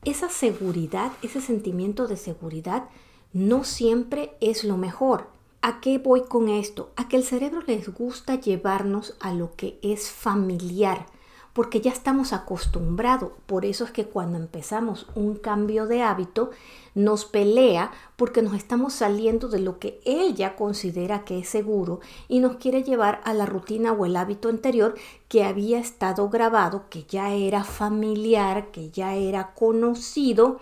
Esa 0.07 0.31
seguridad, 0.31 1.13
ese 1.21 1.43
sentimiento 1.43 2.07
de 2.07 2.17
seguridad, 2.17 2.89
no 3.33 3.65
siempre 3.65 4.33
es 4.41 4.65
lo 4.65 4.77
mejor. 4.77 5.29
¿A 5.61 5.81
qué 5.81 5.99
voy 5.99 6.23
con 6.23 6.49
esto? 6.49 6.91
A 6.97 7.09
que 7.09 7.17
el 7.17 7.25
cerebro 7.25 7.63
les 7.67 7.93
gusta 7.93 8.37
llevarnos 8.37 9.17
a 9.21 9.35
lo 9.35 9.57
que 9.57 9.79
es 9.83 10.11
familiar, 10.11 11.07
porque 11.53 11.81
ya 11.81 11.91
estamos 11.91 12.33
acostumbrados. 12.33 13.33
Por 13.47 13.65
eso 13.65 13.85
es 13.85 13.91
que 13.91 14.07
cuando 14.07 14.39
empezamos 14.39 15.07
un 15.17 15.35
cambio 15.35 15.87
de 15.87 16.03
hábito, 16.03 16.51
nos 16.95 17.25
pelea 17.25 17.93
porque 18.17 18.41
nos 18.41 18.55
estamos 18.55 18.93
saliendo 18.93 19.49
de 19.49 19.61
lo 19.61 19.79
que 19.79 20.01
él 20.05 20.35
ya 20.35 20.57
considera 20.57 21.25
que 21.25 21.41
es 21.41 21.49
seguro 21.49 22.01
y 22.29 22.39
nos 22.39 22.57
quiere 22.57 22.83
llevar 22.83 23.21
a 23.25 23.35
la 23.35 23.47
rutina 23.47 23.93
o 23.93 24.07
el 24.07 24.17
hábito 24.17 24.49
anterior 24.49 24.95
que 25.29 25.45
había 25.45 25.81
estado 25.81 26.29
grabado, 26.29 26.85
que 26.89 27.05
ya 27.05 27.33
era 27.35 27.65
familiar, 27.65 28.71
que 28.71 28.91
ya 28.91 29.17
era 29.17 29.55
conocido 29.55 30.61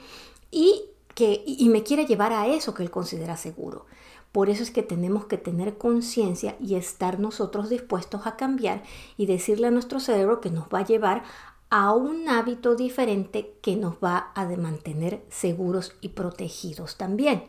y 0.51 0.85
y 1.19 1.69
me 1.69 1.83
quiere 1.83 2.07
llevar 2.07 2.33
a 2.33 2.47
eso 2.47 2.75
que 2.75 2.83
él 2.83 2.91
considera 2.91 3.37
seguro. 3.37 3.87
Por 4.33 4.51
eso 4.51 4.63
es 4.63 4.71
que 4.71 4.83
tenemos 4.83 5.25
que 5.25 5.39
tener 5.39 5.79
conciencia 5.79 6.57
y 6.61 6.75
estar 6.75 7.19
nosotros 7.19 7.71
dispuestos 7.71 8.27
a 8.27 8.37
cambiar 8.37 8.83
y 9.17 9.25
decirle 9.25 9.69
a 9.69 9.71
nuestro 9.71 9.99
cerebro 9.99 10.43
que 10.43 10.51
nos 10.51 10.67
va 10.67 10.81
a 10.81 10.85
llevar 10.85 11.23
a 11.71 11.93
un 11.93 12.29
hábito 12.29 12.77
diferente 12.77 13.55
que 13.63 13.77
nos 13.77 13.95
va 13.95 14.33
a 14.35 14.45
mantener 14.45 15.25
seguros 15.31 15.95
y 16.01 16.11
protegidos 16.11 16.97
también. 16.97 17.45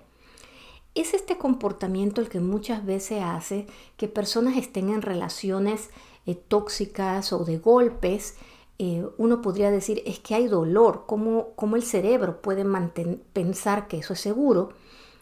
Es 0.96 1.14
este 1.14 1.38
comportamiento 1.38 2.22
el 2.22 2.30
que 2.30 2.40
muchas 2.40 2.86
veces 2.86 3.22
hace 3.22 3.68
que 3.98 4.08
personas 4.08 4.58
estén 4.58 4.90
en 4.90 5.02
relaciones 5.02 5.90
eh, 6.26 6.36
tóxicas 6.36 7.34
o 7.34 7.46
de 7.46 7.58
golpes 7.58 8.36
eh, 8.80 9.08
uno 9.18 9.42
podría 9.42 9.72
decir 9.72 10.04
es 10.06 10.20
que 10.20 10.36
hay 10.36 10.48
dolor, 10.48 11.06
¿cómo, 11.08 11.54
el 11.76 11.84
cerebro 11.84 12.42
puede 12.42 12.63
pensar 13.34 13.88
que 13.88 13.98
eso 13.98 14.13
es 14.13 14.20
seguro 14.20 14.70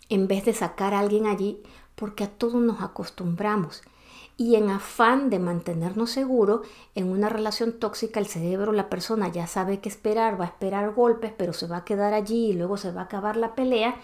en 0.09 0.27
vez 0.27 0.43
de 0.45 0.53
sacar 0.53 0.93
a 0.93 0.99
alguien 0.99 1.25
allí? 1.25 1.63
Porque 1.95 2.25
a 2.25 2.29
todos 2.29 2.61
nos 2.61 2.81
acostumbramos. 2.81 3.81
Y 4.37 4.55
en 4.55 4.69
afán 4.69 5.29
de 5.29 5.39
mantenernos 5.39 6.11
seguros, 6.11 6.67
en 6.93 7.09
una 7.09 7.29
relación 7.29 7.79
tóxica, 7.79 8.19
el 8.19 8.25
cerebro, 8.25 8.73
la 8.73 8.89
persona 8.89 9.29
ya 9.29 9.47
sabe 9.47 9.79
qué 9.79 9.87
esperar, 9.87 10.39
va 10.39 10.43
a 10.43 10.49
esperar 10.49 10.93
golpes, 10.93 11.31
pero 11.37 11.53
se 11.53 11.67
va 11.67 11.77
a 11.77 11.85
quedar 11.85 12.13
allí 12.13 12.47
y 12.47 12.53
luego 12.53 12.75
se 12.75 12.91
va 12.91 13.01
a 13.01 13.05
acabar 13.05 13.37
la 13.37 13.55
pelea. 13.55 13.95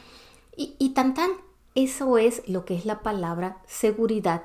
Y, 0.56 0.76
y 0.80 0.92
tan 0.94 1.14
tan, 1.14 1.32
eso 1.76 2.18
es 2.18 2.48
lo 2.48 2.64
que 2.64 2.76
es 2.76 2.86
la 2.86 3.02
palabra 3.02 3.58
seguridad 3.68 4.44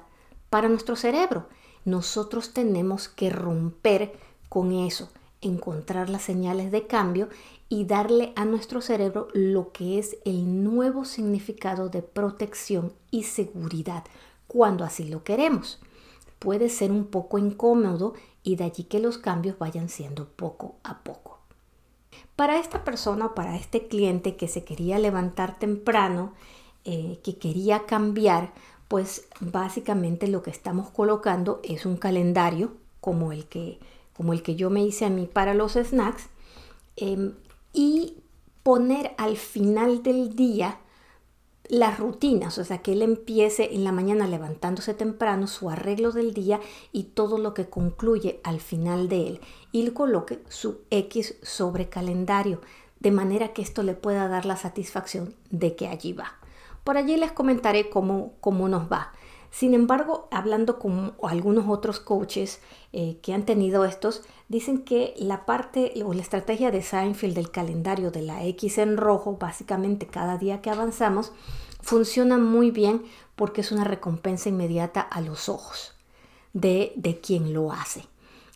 para 0.51 0.69
nuestro 0.69 0.97
cerebro. 0.97 1.47
Nosotros 1.85 2.53
tenemos 2.53 3.09
que 3.09 3.31
romper 3.31 4.19
con 4.57 4.73
eso, 4.73 5.11
encontrar 5.43 6.09
las 6.09 6.23
señales 6.23 6.71
de 6.73 6.87
cambio 6.87 7.29
y 7.69 7.85
darle 7.85 8.33
a 8.37 8.47
nuestro 8.47 8.81
cerebro 8.81 9.29
lo 9.35 9.71
que 9.71 9.99
es 9.99 10.17
el 10.25 10.65
nuevo 10.65 11.05
significado 11.05 11.91
de 11.91 12.01
protección 12.01 12.95
y 13.11 13.25
seguridad 13.25 14.05
cuando 14.47 14.83
así 14.83 15.05
lo 15.05 15.25
queremos. 15.25 15.79
Puede 16.39 16.71
ser 16.71 16.91
un 16.91 17.05
poco 17.05 17.37
incómodo 17.37 18.15
y 18.43 18.57
de 18.57 18.65
allí 18.65 18.85
que 18.85 18.99
los 18.99 19.19
cambios 19.19 19.59
vayan 19.59 19.91
siendo 19.91 20.25
poco 20.25 20.77
a 20.85 21.01
poco. 21.01 21.39
Para 22.35 22.59
esta 22.59 22.83
persona 22.83 23.27
o 23.27 23.35
para 23.35 23.57
este 23.57 23.89
cliente 23.89 24.37
que 24.37 24.49
se 24.49 24.65
quería 24.65 24.99
levantar 24.99 25.59
temprano, 25.59 26.33
eh, 26.87 27.21
que 27.23 27.37
quería 27.37 27.85
cambiar, 27.85 28.55
pues 28.89 29.29
básicamente 29.39 30.29
lo 30.29 30.43
que 30.43 30.51
estamos 30.51 30.89
colocando 30.89 31.61
es 31.63 31.85
un 31.85 31.99
calendario 31.99 32.73
como 33.03 33.33
el 33.33 33.45
que, 33.45 33.79
como 34.17 34.33
el 34.33 34.43
que 34.43 34.57
yo 34.57 34.71
me 34.71 34.85
hice 34.85 35.05
a 35.05 35.11
mí 35.11 35.29
para 35.31 35.55
los 35.55 35.73
snacks 35.73 36.29
em, 36.97 37.35
y 37.73 38.17
poner 38.63 39.15
al 39.19 39.37
final 39.37 40.03
del 40.03 40.35
día 40.35 40.81
las 41.69 41.99
rutinas, 41.99 42.59
o 42.59 42.65
sea, 42.65 42.79
que 42.79 42.93
él 42.93 43.03
empiece 43.03 43.75
en 43.75 43.85
la 43.85 43.93
mañana 43.93 44.27
levantándose 44.27 44.95
temprano, 44.95 45.47
su 45.47 45.69
arreglo 45.69 46.13
del 46.13 46.33
día 46.33 46.61
y 46.93 47.05
todo 47.05 47.39
lo 47.39 47.55
que 47.55 47.69
concluye 47.69 48.41
al 48.45 48.61
final 48.61 49.09
de 49.09 49.29
él. 49.29 49.41
Y 49.73 49.91
coloque 49.91 50.43
su 50.49 50.81
X 50.91 51.37
sobre 51.43 51.89
calendario, 51.89 52.61
de 53.01 53.11
manera 53.11 53.53
que 53.53 53.63
esto 53.63 53.83
le 53.83 53.95
pueda 53.95 54.29
dar 54.29 54.47
la 54.47 54.57
satisfacción 54.57 55.35
de 55.51 55.75
que 55.77 55.89
allí 55.89 56.13
va. 56.13 56.39
Por 56.85 56.97
allí 56.97 57.17
les 57.17 57.33
comentaré 57.33 57.91
cómo, 57.91 58.35
cómo 58.41 58.69
nos 58.69 58.91
va. 58.91 59.13
Sin 59.57 59.73
embargo, 59.73 60.29
hablando 60.31 60.79
con 60.79 61.15
algunos 61.23 61.65
otros 61.67 61.99
coaches 61.99 62.61
eh, 62.93 63.17
que 63.23 63.33
han 63.33 63.47
tenido 63.47 63.87
estos, 63.87 64.21
dicen 64.51 64.83
que 64.83 65.15
la 65.17 65.47
parte 65.47 65.95
o 66.05 66.13
la 66.13 66.21
estrategia 66.21 66.71
de 66.71 66.83
Seinfeld 66.83 67.35
del 67.35 67.51
calendario 67.51 68.11
de 68.11 68.21
la 68.21 68.45
X 68.45 68.77
en 68.77 68.99
rojo, 68.99 69.39
básicamente 69.41 70.09
cada 70.09 70.37
día 70.37 70.61
que 70.61 70.69
avanzamos, 70.69 71.33
funciona 71.81 72.37
muy 72.37 72.71
bien 72.71 73.07
porque 73.35 73.63
es 73.63 73.73
una 73.73 73.85
recompensa 73.85 74.51
inmediata 74.51 75.01
a 75.01 75.23
los 75.23 75.49
ojos 75.49 75.95
de, 76.53 76.93
de 76.97 77.19
quien 77.23 77.55
lo 77.55 77.73
hace. 77.73 78.05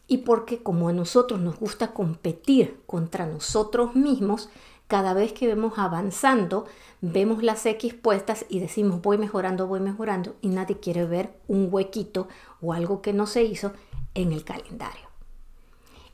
Y 0.07 0.19
porque 0.19 0.63
como 0.63 0.91
a 0.91 0.93
nosotros 0.93 1.41
nos 1.41 1.59
gusta 1.59 1.95
competir 1.95 2.79
contra 2.87 3.25
nosotros 3.25 3.95
mismos, 3.95 4.51
cada 4.91 5.15
vez 5.15 5.33
que 5.33 5.47
vemos 5.47 5.79
avanzando, 5.79 6.67
vemos 7.01 7.45
las 7.45 7.65
X 7.65 7.95
puestas 7.95 8.45
y 8.49 8.59
decimos 8.59 9.01
voy 9.01 9.19
mejorando, 9.19 9.69
voy 9.69 9.79
mejorando 9.79 10.35
y 10.43 10.49
nadie 10.49 10.81
quiere 10.81 11.05
ver 11.07 11.33
un 11.47 11.69
huequito 11.71 12.27
o 12.61 12.73
algo 12.73 13.01
que 13.01 13.13
no 13.13 13.29
se 13.29 13.45
hizo 13.45 13.73
en 14.15 14.33
el 14.33 14.43
calendario. 14.43 15.09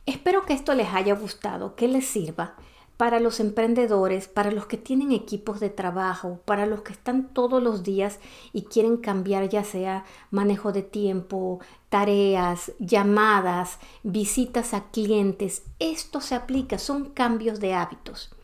Espero 0.05 0.45
que 0.45 0.53
esto 0.53 0.75
les 0.75 0.93
haya 0.93 1.15
gustado, 1.15 1.75
que 1.75 1.89
les 1.89 2.07
sirva 2.07 2.57
para 2.99 3.19
los 3.19 3.41
emprendedores, 3.41 4.29
para 4.29 4.51
los 4.51 4.67
que 4.67 4.77
tienen 4.77 5.11
equipos 5.11 5.59
de 5.59 5.71
trabajo, 5.71 6.41
para 6.45 6.67
los 6.67 6.83
que 6.83 6.93
están 6.93 7.29
todos 7.29 7.63
los 7.63 7.83
días 7.83 8.19
y 8.53 8.65
quieren 8.65 8.99
cambiar 8.99 9.49
ya 9.49 9.65
sea 9.65 10.05
manejo 10.31 10.73
de 10.73 10.83
tiempo, 10.83 11.61
tareas, 11.89 12.73
llamadas, 12.79 13.79
visitas 14.03 14.75
a 14.75 14.91
clientes. 14.91 15.63
Esto 15.79 16.21
se 16.21 16.35
aplica, 16.35 16.79
son 16.79 17.07
cambios 17.07 17.59
de 17.59 17.73
hábitos 17.73 18.36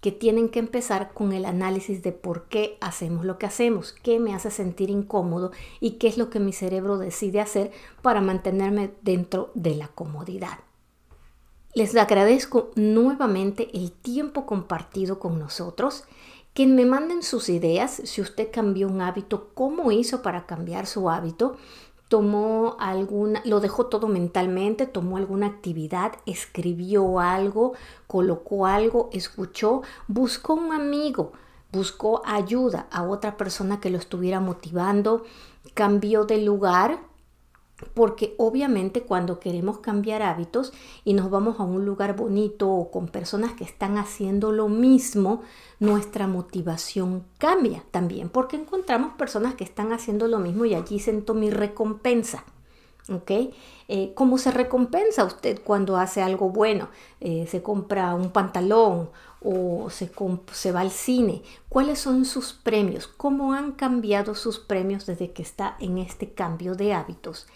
que 0.00 0.12
tienen 0.12 0.48
que 0.48 0.58
empezar 0.58 1.12
con 1.12 1.32
el 1.32 1.44
análisis 1.44 2.02
de 2.02 2.12
por 2.12 2.44
qué 2.48 2.78
hacemos 2.80 3.24
lo 3.24 3.38
que 3.38 3.46
hacemos, 3.46 3.92
qué 3.92 4.18
me 4.18 4.34
hace 4.34 4.50
sentir 4.50 4.90
incómodo 4.90 5.52
y 5.78 5.92
qué 5.92 6.08
es 6.08 6.16
lo 6.16 6.30
que 6.30 6.40
mi 6.40 6.52
cerebro 6.52 6.98
decide 6.98 7.40
hacer 7.40 7.70
para 8.02 8.20
mantenerme 8.20 8.92
dentro 9.02 9.50
de 9.54 9.74
la 9.74 9.88
comodidad. 9.88 10.58
Les 11.74 11.94
agradezco 11.94 12.72
nuevamente 12.74 13.70
el 13.74 13.92
tiempo 13.92 14.44
compartido 14.44 15.20
con 15.20 15.38
nosotros. 15.38 16.04
Que 16.52 16.66
me 16.66 16.84
manden 16.84 17.22
sus 17.22 17.48
ideas, 17.48 18.02
si 18.04 18.20
usted 18.20 18.50
cambió 18.52 18.88
un 18.88 19.00
hábito, 19.02 19.50
cómo 19.54 19.92
hizo 19.92 20.20
para 20.20 20.46
cambiar 20.46 20.88
su 20.88 21.08
hábito, 21.08 21.56
tomó 22.10 22.74
alguna, 22.80 23.40
lo 23.44 23.60
dejó 23.60 23.86
todo 23.86 24.08
mentalmente, 24.08 24.88
tomó 24.88 25.16
alguna 25.16 25.46
actividad, 25.46 26.14
escribió 26.26 27.20
algo, 27.20 27.74
colocó 28.08 28.66
algo, 28.66 29.10
escuchó, 29.12 29.82
buscó 30.08 30.54
un 30.54 30.72
amigo, 30.72 31.30
buscó 31.70 32.20
ayuda 32.26 32.88
a 32.90 33.04
otra 33.04 33.36
persona 33.36 33.78
que 33.78 33.90
lo 33.90 33.98
estuviera 33.98 34.40
motivando, 34.40 35.22
cambió 35.74 36.24
de 36.24 36.38
lugar, 36.38 36.98
porque 37.94 38.34
obviamente 38.38 39.02
cuando 39.02 39.40
queremos 39.40 39.78
cambiar 39.78 40.22
hábitos 40.22 40.72
y 41.04 41.14
nos 41.14 41.30
vamos 41.30 41.60
a 41.60 41.64
un 41.64 41.84
lugar 41.84 42.16
bonito 42.16 42.70
o 42.70 42.90
con 42.90 43.08
personas 43.08 43.52
que 43.52 43.64
están 43.64 43.98
haciendo 43.98 44.52
lo 44.52 44.68
mismo, 44.68 45.42
nuestra 45.78 46.26
motivación 46.26 47.24
cambia 47.38 47.82
también, 47.90 48.28
porque 48.28 48.56
encontramos 48.56 49.14
personas 49.14 49.54
que 49.54 49.64
están 49.64 49.92
haciendo 49.92 50.28
lo 50.28 50.38
mismo 50.38 50.64
y 50.64 50.74
allí 50.74 50.98
siento 50.98 51.34
mi 51.34 51.50
recompensa. 51.50 52.44
¿Ok? 53.08 53.30
Eh, 53.88 54.12
¿Cómo 54.14 54.38
se 54.38 54.52
recompensa 54.52 55.24
usted 55.24 55.60
cuando 55.64 55.96
hace 55.96 56.22
algo 56.22 56.50
bueno? 56.50 56.90
Eh, 57.20 57.48
se 57.50 57.60
compra 57.60 58.14
un 58.14 58.30
pantalón 58.30 59.10
o 59.42 59.88
se, 59.90 60.12
se 60.52 60.70
va 60.70 60.80
al 60.80 60.90
cine. 60.90 61.42
¿Cuáles 61.68 61.98
son 61.98 62.24
sus 62.24 62.52
premios? 62.52 63.08
¿Cómo 63.08 63.52
han 63.54 63.72
cambiado 63.72 64.34
sus 64.34 64.58
premios 64.58 65.06
desde 65.06 65.32
que 65.32 65.42
está 65.42 65.76
en 65.80 65.98
este 65.98 66.32
cambio 66.32 66.76
de 66.76 66.92
hábitos? 66.92 67.48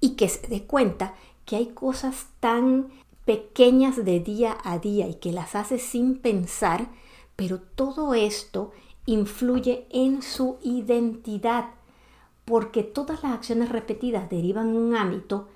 Y 0.00 0.10
que 0.10 0.28
se 0.28 0.46
dé 0.48 0.64
cuenta 0.64 1.14
que 1.44 1.56
hay 1.56 1.68
cosas 1.68 2.26
tan 2.40 2.88
pequeñas 3.24 4.04
de 4.04 4.20
día 4.20 4.56
a 4.64 4.78
día 4.78 5.06
y 5.08 5.14
que 5.14 5.32
las 5.32 5.54
hace 5.54 5.78
sin 5.78 6.18
pensar, 6.18 6.88
pero 7.36 7.60
todo 7.60 8.14
esto 8.14 8.72
influye 9.06 9.86
en 9.90 10.22
su 10.22 10.58
identidad 10.62 11.70
porque 12.50 12.82
todas 12.82 13.22
las 13.22 13.32
acciones 13.32 13.68
repetidas 13.68 14.28
derivan 14.28 14.74
un 14.74 14.96
hábito 14.96 15.48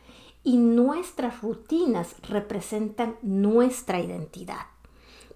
y 0.44 0.58
nuestras 0.58 1.42
rutinas 1.42 2.14
representan 2.22 3.16
nuestra 3.22 3.98
identidad. 4.00 4.66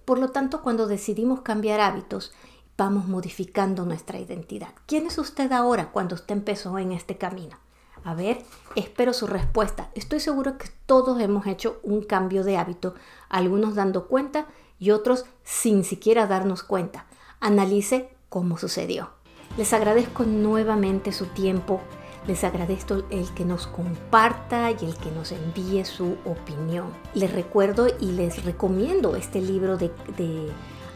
Por 0.05 0.19
lo 0.19 0.29
tanto, 0.29 0.61
cuando 0.61 0.87
decidimos 0.87 1.41
cambiar 1.41 1.81
hábitos, 1.81 2.31
vamos 2.77 3.07
modificando 3.07 3.83
nuestra 3.83 4.19
identidad. 4.19 4.73
¿Quién 4.85 5.07
es 5.07 5.17
usted 5.17 5.51
ahora 5.51 5.91
cuando 5.91 6.15
usted 6.15 6.33
empezó 6.33 6.79
en 6.79 6.93
este 6.93 7.17
camino? 7.17 7.57
A 8.03 8.13
ver, 8.13 8.43
espero 8.75 9.13
su 9.13 9.27
respuesta. 9.27 9.89
Estoy 9.95 10.19
seguro 10.19 10.57
que 10.57 10.69
todos 10.85 11.19
hemos 11.21 11.47
hecho 11.47 11.79
un 11.83 12.01
cambio 12.01 12.43
de 12.43 12.57
hábito, 12.57 12.95
algunos 13.29 13.75
dando 13.75 14.07
cuenta 14.07 14.47
y 14.79 14.91
otros 14.91 15.25
sin 15.43 15.83
siquiera 15.83 16.27
darnos 16.27 16.63
cuenta. 16.63 17.05
Analice 17.39 18.09
cómo 18.29 18.57
sucedió. 18.57 19.09
Les 19.57 19.73
agradezco 19.73 20.23
nuevamente 20.23 21.11
su 21.11 21.25
tiempo, 21.25 21.81
les 22.27 22.43
agradezco 22.43 23.03
el 23.09 23.33
que 23.33 23.45
nos 23.45 23.67
comparta 23.67 24.71
y 24.71 24.85
el 24.85 24.95
que 24.95 25.11
nos 25.11 25.31
envíe 25.31 25.83
su 25.85 26.17
opinión. 26.25 26.93
Les 27.13 27.31
recuerdo 27.33 27.87
y 27.99 28.11
les 28.11 28.43
recomiendo 28.45 29.15
este 29.15 29.41
libro 29.41 29.77
de, 29.77 29.91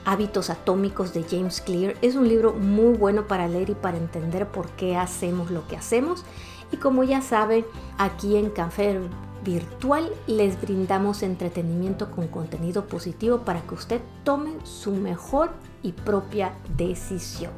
Hábitos 0.05 0.49
Atómicos 0.49 1.13
de 1.13 1.23
James 1.23 1.61
Clear. 1.61 1.95
Es 2.01 2.15
un 2.15 2.27
libro 2.27 2.53
muy 2.53 2.97
bueno 2.97 3.25
para 3.25 3.47
leer 3.47 3.69
y 3.69 3.75
para 3.75 3.97
entender 3.97 4.47
por 4.49 4.69
qué 4.71 4.97
hacemos 4.97 5.49
lo 5.49 5.65
que 5.67 5.77
hacemos. 5.77 6.25
Y 6.73 6.77
como 6.77 7.03
ya 7.03 7.21
saben, 7.21 7.65
aquí 7.99 8.35
en 8.35 8.49
Café 8.49 8.99
Virtual 9.43 10.09
les 10.25 10.59
brindamos 10.59 11.21
entretenimiento 11.21 12.09
con 12.09 12.27
contenido 12.27 12.87
positivo 12.87 13.41
para 13.41 13.61
que 13.61 13.75
usted 13.75 14.01
tome 14.23 14.53
su 14.63 14.91
mejor 14.91 15.51
y 15.83 15.91
propia 15.91 16.53
decisión. 16.75 17.51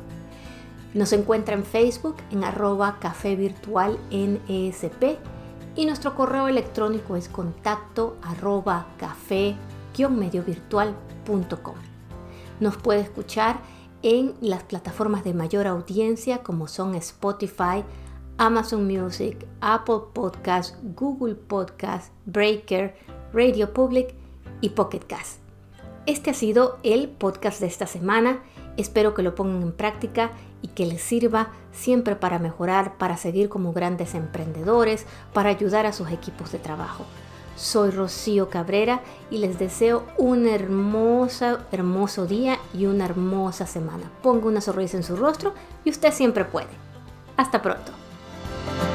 Nos 0.93 1.13
encuentra 1.13 1.56
en 1.56 1.63
Facebook 1.63 2.17
en 2.30 2.43
arroba 2.43 2.97
café 2.99 3.38
virtual 3.38 3.97
NESP 4.12 5.17
y 5.78 5.86
nuestro 5.86 6.13
correo 6.15 6.49
electrónico 6.49 7.15
es 7.15 7.30
contacto 7.30 8.17
arroba 8.21 8.88
café 8.97 9.56
mediovirtual.com. 9.97 11.75
Nos 12.60 12.75
puede 12.75 12.99
escuchar 12.99 13.62
en 14.01 14.34
las 14.41 14.63
plataformas 14.63 15.23
de 15.23 15.34
mayor 15.34 15.67
audiencia 15.67 16.39
como 16.39 16.67
son 16.67 16.95
Spotify, 16.95 17.84
Amazon 18.38 18.86
Music, 18.86 19.45
Apple 19.62 20.02
Podcast, 20.13 20.76
Google 20.95 21.36
Podcast, 21.36 22.12
Breaker, 22.26 22.95
Radio 23.34 23.74
Public 23.74 24.13
y 24.62 24.69
Pocket 24.69 25.00
Cast. 25.08 25.39
Este 26.06 26.32
ha 26.32 26.34
sido 26.34 26.78
el 26.84 27.08
podcast 27.08 27.62
de 27.62 27.67
esta 27.67 27.88
semana. 27.88 28.43
Espero 28.78 29.13
que 29.13 29.24
lo 29.24 29.36
pongan 29.36 29.62
en 29.62 29.71
práctica 29.71 30.32
y 30.62 30.67
que 30.67 30.86
les 30.86 31.02
sirva 31.02 31.54
siempre 31.71 32.15
para 32.15 32.38
mejorar, 32.38 32.98
para 32.98 33.17
seguir 33.17 33.48
como 33.48 33.71
grandes 33.71 34.15
emprendedores, 34.15 35.06
para 35.34 35.50
ayudar 35.50 35.86
a 35.86 35.93
sus 35.93 36.12
equipos 36.12 36.52
de 36.52 36.60
trabajo. 36.60 37.06
Soy 37.56 37.89
Rocío 37.91 38.50
Cabrera 38.50 39.02
y 39.32 39.38
les 39.38 39.58
deseo 39.58 40.04
un 40.17 40.45
hermoso, 40.45 41.60
hermoso 41.71 42.26
día 42.26 42.60
y 42.74 42.86
una 42.86 43.06
hermosa 43.06 43.65
semana. 43.65 44.12
Ponga 44.21 44.48
una 44.48 44.60
sonrisa 44.60 44.98
en 44.98 45.04
su 45.04 45.15
rostro 45.15 45.54
y 45.86 45.89
usted 45.89 46.12
siempre 46.12 46.43
puede. 46.43 46.67
Hasta 47.38 47.62
pronto. 47.62 48.05
Bye. 48.65 48.94